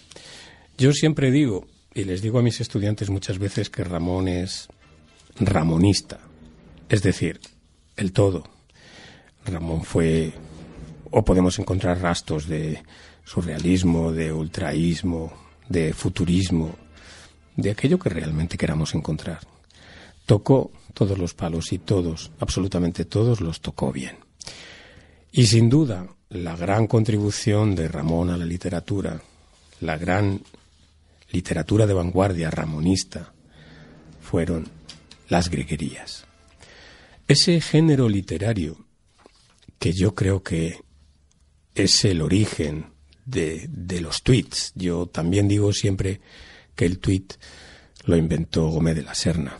Yo 0.75 0.91
siempre 0.91 1.29
digo, 1.29 1.67
y 1.93 2.05
les 2.05 2.23
digo 2.23 2.39
a 2.39 2.43
mis 2.43 2.59
estudiantes 2.59 3.11
muchas 3.11 3.37
veces 3.37 3.69
que 3.69 3.83
Ramón 3.83 4.27
es 4.27 4.69
ramonista, 5.39 6.19
es 6.89 7.03
decir, 7.03 7.39
el 7.95 8.11
todo. 8.11 8.43
Ramón 9.45 9.83
fue, 9.83 10.33
o 11.11 11.23
podemos 11.23 11.59
encontrar 11.59 12.01
rastros 12.01 12.47
de 12.47 12.83
surrealismo, 13.27 14.13
de 14.13 14.31
ultraísmo, 14.31 15.33
de 15.67 15.93
futurismo, 15.93 16.73
de 17.57 17.71
aquello 17.71 17.99
que 17.99 18.07
realmente 18.07 18.57
queramos 18.57 18.95
encontrar. 18.95 19.39
Tocó 20.25 20.71
todos 20.93 21.17
los 21.17 21.33
palos 21.33 21.73
y 21.73 21.79
todos, 21.79 22.31
absolutamente 22.39 23.03
todos, 23.03 23.41
los 23.41 23.59
tocó 23.59 23.91
bien. 23.91 24.17
Y 25.29 25.47
sin 25.47 25.69
duda, 25.69 26.07
la 26.29 26.55
gran 26.55 26.87
contribución 26.87 27.75
de 27.75 27.89
Ramón 27.89 28.29
a 28.29 28.37
la 28.37 28.45
literatura, 28.45 29.21
la 29.81 29.97
gran 29.97 30.41
literatura 31.31 31.85
de 31.85 31.93
vanguardia 31.93 32.49
ramonista, 32.49 33.33
fueron 34.21 34.69
las 35.27 35.49
greguerías. 35.49 36.25
Ese 37.27 37.59
género 37.59 38.07
literario 38.07 38.85
que 39.79 39.91
yo 39.91 40.15
creo 40.15 40.43
que 40.43 40.79
es 41.75 42.05
el 42.05 42.21
origen 42.21 42.96
de, 43.27 43.67
de, 43.69 44.01
los 44.01 44.23
tweets. 44.23 44.71
Yo 44.73 45.05
también 45.05 45.47
digo 45.47 45.71
siempre 45.73 46.21
que 46.75 46.85
el 46.85 46.97
tweet 46.97 47.27
lo 48.05 48.17
inventó 48.17 48.69
Gómez 48.69 48.95
de 48.95 49.03
la 49.03 49.13
Serna. 49.13 49.59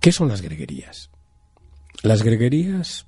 ¿Qué 0.00 0.12
son 0.12 0.28
las 0.28 0.42
greguerías? 0.42 1.10
Las 2.02 2.22
greguerías 2.22 3.06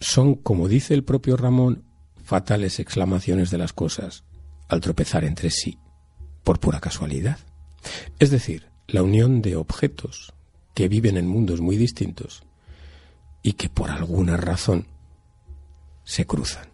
son, 0.00 0.36
como 0.36 0.68
dice 0.68 0.94
el 0.94 1.04
propio 1.04 1.36
Ramón, 1.36 1.84
fatales 2.22 2.78
exclamaciones 2.78 3.50
de 3.50 3.58
las 3.58 3.72
cosas 3.72 4.24
al 4.68 4.80
tropezar 4.80 5.24
entre 5.24 5.50
sí, 5.50 5.78
por 6.42 6.60
pura 6.60 6.80
casualidad. 6.80 7.38
Es 8.18 8.30
decir, 8.30 8.68
la 8.86 9.02
unión 9.02 9.42
de 9.42 9.56
objetos 9.56 10.32
que 10.74 10.88
viven 10.88 11.16
en 11.16 11.26
mundos 11.26 11.60
muy 11.60 11.76
distintos 11.76 12.42
y 13.42 13.52
que 13.54 13.68
por 13.68 13.90
alguna 13.90 14.36
razón 14.36 14.86
se 16.04 16.26
cruzan. 16.26 16.73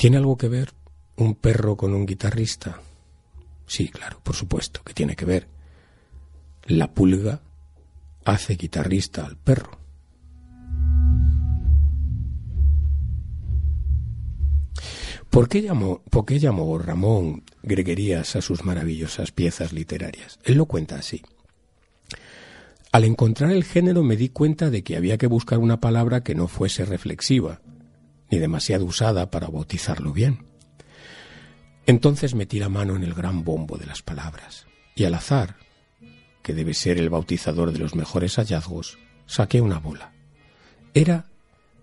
¿Tiene 0.00 0.16
algo 0.16 0.38
que 0.38 0.48
ver 0.48 0.72
un 1.16 1.34
perro 1.34 1.76
con 1.76 1.92
un 1.92 2.06
guitarrista? 2.06 2.80
Sí, 3.66 3.90
claro, 3.90 4.18
por 4.22 4.34
supuesto 4.34 4.80
que 4.82 4.94
tiene 4.94 5.14
que 5.14 5.26
ver. 5.26 5.46
La 6.64 6.94
pulga 6.94 7.42
hace 8.24 8.54
guitarrista 8.54 9.26
al 9.26 9.36
perro. 9.36 9.78
¿Por 15.28 15.50
qué, 15.50 15.60
llamó, 15.60 16.00
¿Por 16.08 16.24
qué 16.24 16.38
llamó 16.38 16.78
Ramón 16.78 17.42
Greguerías 17.62 18.36
a 18.36 18.40
sus 18.40 18.64
maravillosas 18.64 19.32
piezas 19.32 19.74
literarias? 19.74 20.38
Él 20.44 20.56
lo 20.56 20.64
cuenta 20.64 20.96
así. 20.96 21.20
Al 22.90 23.04
encontrar 23.04 23.52
el 23.52 23.64
género 23.64 24.02
me 24.02 24.16
di 24.16 24.30
cuenta 24.30 24.70
de 24.70 24.82
que 24.82 24.96
había 24.96 25.18
que 25.18 25.26
buscar 25.26 25.58
una 25.58 25.78
palabra 25.78 26.22
que 26.22 26.34
no 26.34 26.48
fuese 26.48 26.86
reflexiva, 26.86 27.60
ni 28.30 28.38
demasiado 28.38 28.84
usada 28.84 29.30
para 29.30 29.48
bautizarlo 29.48 30.12
bien. 30.12 30.46
Entonces 31.86 32.34
metí 32.34 32.58
la 32.58 32.68
mano 32.68 32.96
en 32.96 33.02
el 33.02 33.14
gran 33.14 33.44
bombo 33.44 33.76
de 33.76 33.86
las 33.86 34.02
palabras, 34.02 34.66
y 34.94 35.04
al 35.04 35.14
azar, 35.14 35.56
que 36.42 36.54
debe 36.54 36.74
ser 36.74 36.98
el 36.98 37.10
bautizador 37.10 37.72
de 37.72 37.78
los 37.78 37.94
mejores 37.94 38.36
hallazgos, 38.36 38.98
saqué 39.26 39.60
una 39.60 39.78
bola. 39.78 40.12
Era 40.94 41.30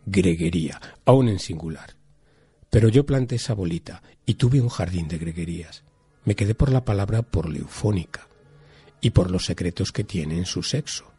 greguería, 0.05 0.79
aún 1.05 1.27
en 1.27 1.39
singular. 1.39 1.95
Pero 2.69 2.89
yo 2.89 3.05
planté 3.05 3.35
esa 3.35 3.53
bolita 3.53 4.01
y 4.25 4.35
tuve 4.35 4.61
un 4.61 4.69
jardín 4.69 5.07
de 5.07 5.17
greguerías. 5.17 5.83
Me 6.25 6.35
quedé 6.35 6.55
por 6.55 6.71
la 6.71 6.85
palabra 6.85 7.21
por 7.21 7.49
leufónica 7.49 8.27
y 8.99 9.11
por 9.11 9.31
los 9.31 9.45
secretos 9.45 9.91
que 9.91 10.03
tiene 10.03 10.37
en 10.37 10.45
su 10.45 10.63
sexo. 10.63 11.11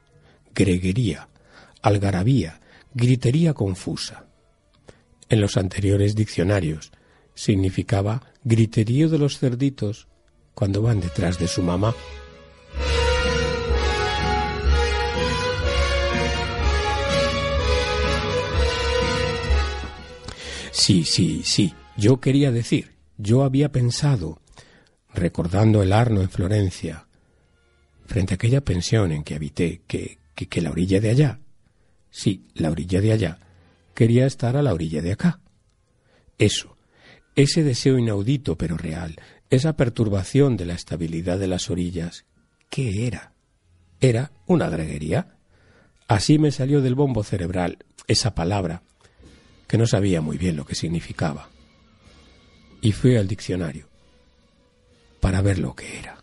Greguería, 0.55 1.29
algarabía, 1.83 2.61
gritería 2.95 3.55
confusa. 3.55 4.28
En 5.31 5.41
los 5.41 5.57
anteriores 5.57 6.14
diccionarios 6.14 6.91
significaba 7.35 8.23
griterío 8.45 9.09
de 9.09 9.19
los 9.19 9.38
cerditos 9.38 10.09
cuando 10.55 10.83
van 10.83 11.01
detrás 11.01 11.38
de 11.38 11.47
su 11.47 11.62
mamá. 11.62 11.95
Sí, 20.73 21.05
sí, 21.05 21.43
sí. 21.45 21.75
Yo 21.97 22.21
quería 22.21 22.51
decir, 22.51 22.95
yo 23.19 23.43
había 23.43 23.71
pensado, 23.71 24.41
recordando 25.12 25.83
el 25.83 25.93
Arno 25.93 26.23
en 26.23 26.31
Florencia, 26.31 27.07
frente 28.07 28.33
a 28.33 28.37
aquella 28.37 28.62
pensión 28.62 29.12
en 29.12 29.23
que 29.23 29.35
habité, 29.35 29.83
que, 29.87 30.19
que, 30.35 30.47
que 30.47 30.62
la 30.62 30.71
orilla 30.71 31.01
de 31.01 31.11
allá, 31.11 31.41
sí, 32.11 32.47
la 32.55 32.71
orilla 32.71 33.01
de 33.01 33.12
allá, 33.12 33.38
quería 33.98 34.26
estar 34.26 34.56
a 34.56 34.62
la 34.62 34.72
orilla 34.72 35.02
de 35.02 35.11
acá. 35.11 35.40
Eso, 36.38 36.76
ese 37.34 37.64
deseo 37.64 37.98
inaudito 37.98 38.56
pero 38.56 38.76
real, 38.76 39.16
esa 39.50 39.76
perturbación 39.76 40.56
de 40.56 40.66
la 40.66 40.74
estabilidad 40.74 41.37
de 41.37 41.48
las 41.48 41.68
orillas, 41.68 42.24
¿qué 42.70 43.08
era? 43.08 43.32
Era 44.00 44.30
una 44.46 44.68
greguería. 44.68 45.37
Así 46.06 46.38
me 46.38 46.52
salió 46.52 46.80
del 46.80 46.94
bombo 46.94 47.24
cerebral 47.24 47.78
esa 48.06 48.37
palabra, 48.37 48.84
que 49.66 49.78
no 49.78 49.88
sabía 49.88 50.20
muy 50.20 50.38
bien 50.38 50.54
lo 50.54 50.64
que 50.64 50.76
significaba. 50.76 51.48
Y 52.80 52.92
fui 52.92 53.16
al 53.16 53.26
diccionario 53.26 53.88
para 55.18 55.42
ver 55.42 55.58
lo 55.58 55.74
que 55.74 55.98
era. 55.98 56.17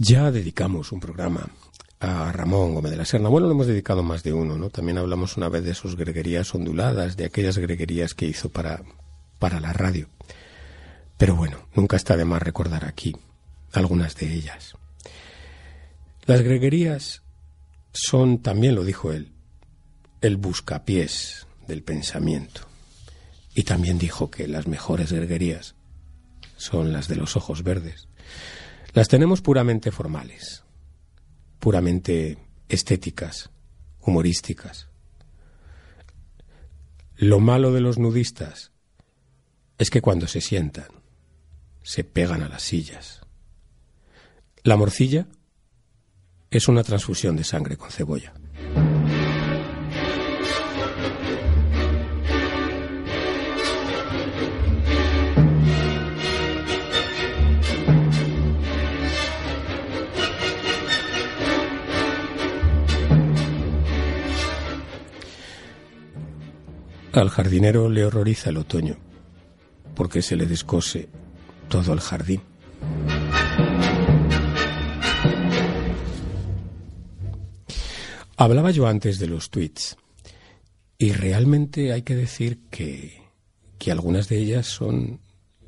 Ya 0.00 0.30
dedicamos 0.30 0.92
un 0.92 1.00
programa 1.00 1.48
a 1.98 2.30
Ramón 2.30 2.74
Gómez 2.74 2.92
de 2.92 2.96
la 2.98 3.04
Serna. 3.04 3.28
Bueno, 3.28 3.48
lo 3.48 3.54
hemos 3.54 3.66
dedicado 3.66 4.04
más 4.04 4.22
de 4.22 4.32
uno, 4.32 4.56
¿no? 4.56 4.70
También 4.70 4.96
hablamos 4.96 5.36
una 5.36 5.48
vez 5.48 5.64
de 5.64 5.74
sus 5.74 5.96
greguerías 5.96 6.54
onduladas, 6.54 7.16
de 7.16 7.24
aquellas 7.24 7.58
greguerías 7.58 8.14
que 8.14 8.26
hizo 8.26 8.48
para, 8.48 8.80
para 9.40 9.58
la 9.58 9.72
radio. 9.72 10.08
Pero 11.16 11.34
bueno, 11.34 11.66
nunca 11.74 11.96
está 11.96 12.16
de 12.16 12.24
más 12.24 12.40
recordar 12.40 12.84
aquí 12.84 13.16
algunas 13.72 14.14
de 14.14 14.32
ellas. 14.32 14.74
Las 16.26 16.42
greguerías 16.42 17.22
son, 17.92 18.38
también 18.38 18.76
lo 18.76 18.84
dijo 18.84 19.12
él, 19.12 19.32
el 20.20 20.36
buscapiés 20.36 21.48
del 21.66 21.82
pensamiento. 21.82 22.60
Y 23.52 23.64
también 23.64 23.98
dijo 23.98 24.30
que 24.30 24.46
las 24.46 24.68
mejores 24.68 25.10
greguerías 25.10 25.74
son 26.56 26.92
las 26.92 27.08
de 27.08 27.16
los 27.16 27.36
ojos 27.36 27.64
verdes. 27.64 28.06
Las 28.98 29.06
tenemos 29.06 29.42
puramente 29.42 29.92
formales, 29.92 30.64
puramente 31.60 32.36
estéticas, 32.68 33.48
humorísticas. 34.00 34.88
Lo 37.14 37.38
malo 37.38 37.72
de 37.72 37.80
los 37.80 37.98
nudistas 37.98 38.72
es 39.78 39.90
que 39.90 40.02
cuando 40.02 40.26
se 40.26 40.40
sientan, 40.40 40.88
se 41.80 42.02
pegan 42.02 42.42
a 42.42 42.48
las 42.48 42.64
sillas. 42.64 43.20
La 44.64 44.76
morcilla 44.76 45.28
es 46.50 46.66
una 46.66 46.82
transfusión 46.82 47.36
de 47.36 47.44
sangre 47.44 47.76
con 47.76 47.92
cebolla. 47.92 48.34
Al 67.18 67.30
jardinero 67.30 67.88
le 67.88 68.04
horroriza 68.04 68.50
el 68.50 68.58
otoño, 68.58 68.96
porque 69.96 70.22
se 70.22 70.36
le 70.36 70.46
descose 70.46 71.08
todo 71.68 71.92
el 71.92 71.98
jardín. 71.98 72.42
Hablaba 78.36 78.70
yo 78.70 78.86
antes 78.86 79.18
de 79.18 79.26
los 79.26 79.50
tweets, 79.50 79.96
y 80.96 81.10
realmente 81.12 81.92
hay 81.92 82.02
que 82.02 82.14
decir 82.14 82.60
que, 82.70 83.20
que 83.78 83.90
algunas 83.90 84.28
de 84.28 84.38
ellas 84.38 84.68
son 84.68 85.18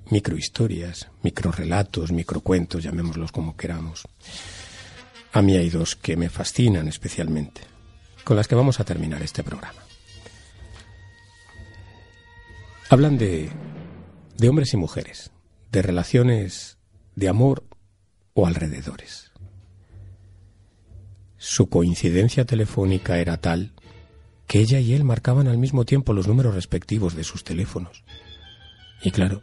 microhistorias, 0.09 1.09
microrelatos, 1.23 2.13
microcuentos, 2.13 2.85
llamémoslos 2.85 3.33
como 3.33 3.57
queramos. 3.57 4.07
A 5.33 5.43
mí 5.43 5.57
hay 5.57 5.69
dos 5.69 5.97
que 5.97 6.17
me 6.17 6.31
fascinan 6.31 6.87
especialmente 6.87 7.63
con 8.23 8.37
las 8.37 8.47
que 8.47 8.55
vamos 8.55 8.79
a 8.79 8.85
terminar 8.85 9.21
este 9.23 9.43
programa. 9.43 9.90
Hablan 12.93 13.19
de, 13.19 13.49
de 14.37 14.49
hombres 14.49 14.75
y 14.75 14.77
mujeres, 14.77 15.31
de 15.71 15.81
relaciones 15.81 16.77
de 17.15 17.29
amor 17.29 17.63
o 18.35 18.49
alrededores. 18.49 19.31
Su 21.37 21.69
coincidencia 21.69 22.47
telefónica 22.47 23.19
era 23.19 23.37
tal 23.37 23.75
que 24.49 24.59
ella 24.59 24.81
y 24.81 24.95
él 24.95 25.05
marcaban 25.05 25.47
al 25.47 25.57
mismo 25.57 25.85
tiempo 25.85 26.13
los 26.13 26.27
números 26.27 26.57
respectivos 26.57 27.15
de 27.15 27.23
sus 27.23 27.45
teléfonos. 27.45 28.03
Y 29.05 29.13
claro, 29.13 29.41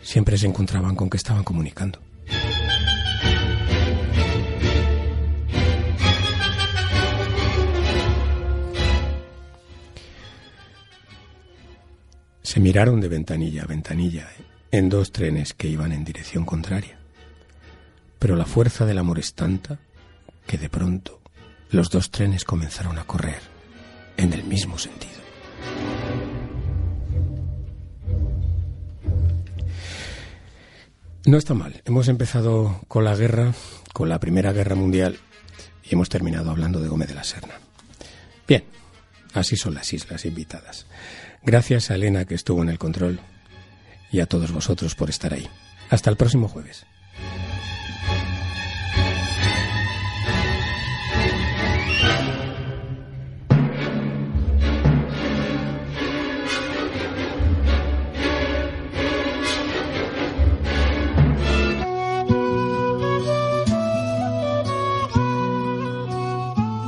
siempre 0.00 0.38
se 0.38 0.46
encontraban 0.46 0.94
con 0.94 1.10
que 1.10 1.16
estaban 1.16 1.42
comunicando. 1.42 1.98
Se 12.56 12.60
miraron 12.60 13.02
de 13.02 13.08
ventanilla 13.08 13.64
a 13.64 13.66
ventanilla 13.66 14.30
en 14.70 14.88
dos 14.88 15.12
trenes 15.12 15.52
que 15.52 15.68
iban 15.68 15.92
en 15.92 16.06
dirección 16.06 16.46
contraria. 16.46 16.96
Pero 18.18 18.34
la 18.34 18.46
fuerza 18.46 18.86
del 18.86 18.96
amor 18.96 19.18
es 19.18 19.34
tanta 19.34 19.78
que 20.46 20.56
de 20.56 20.70
pronto 20.70 21.20
los 21.68 21.90
dos 21.90 22.10
trenes 22.10 22.46
comenzaron 22.46 22.98
a 22.98 23.04
correr 23.04 23.42
en 24.16 24.32
el 24.32 24.42
mismo 24.44 24.78
sentido. 24.78 25.12
No 31.26 31.36
está 31.36 31.52
mal. 31.52 31.82
Hemos 31.84 32.08
empezado 32.08 32.80
con 32.88 33.04
la 33.04 33.14
guerra, 33.14 33.52
con 33.92 34.08
la 34.08 34.18
Primera 34.18 34.52
Guerra 34.52 34.76
Mundial, 34.76 35.18
y 35.84 35.92
hemos 35.92 36.08
terminado 36.08 36.50
hablando 36.52 36.80
de 36.80 36.88
Gómez 36.88 37.08
de 37.08 37.16
la 37.16 37.24
Serna. 37.24 37.60
Bien, 38.48 38.64
así 39.34 39.56
son 39.58 39.74
las 39.74 39.92
islas 39.92 40.24
invitadas. 40.24 40.86
Gracias 41.46 41.92
a 41.92 41.94
Elena 41.94 42.24
que 42.24 42.34
estuvo 42.34 42.60
en 42.60 42.68
el 42.68 42.76
control 42.76 43.20
y 44.10 44.18
a 44.18 44.26
todos 44.26 44.50
vosotros 44.50 44.96
por 44.96 45.10
estar 45.10 45.32
ahí. 45.32 45.48
Hasta 45.90 46.10
el 46.10 46.16
próximo 46.16 46.48
jueves. 46.48 46.84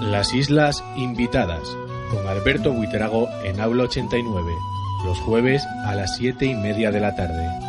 Las 0.01 0.35
Islas 0.35 0.83
Invitadas 0.97 1.63
con 2.11 2.27
Alberto 2.27 2.73
Buitrago 2.73 3.29
en 3.45 3.61
Aula 3.61 3.85
89, 3.85 4.53
los 5.05 5.19
jueves 5.21 5.63
a 5.85 5.95
las 5.95 6.17
siete 6.17 6.47
y 6.47 6.55
media 6.55 6.91
de 6.91 7.01
la 7.01 7.15
tarde. 7.15 7.68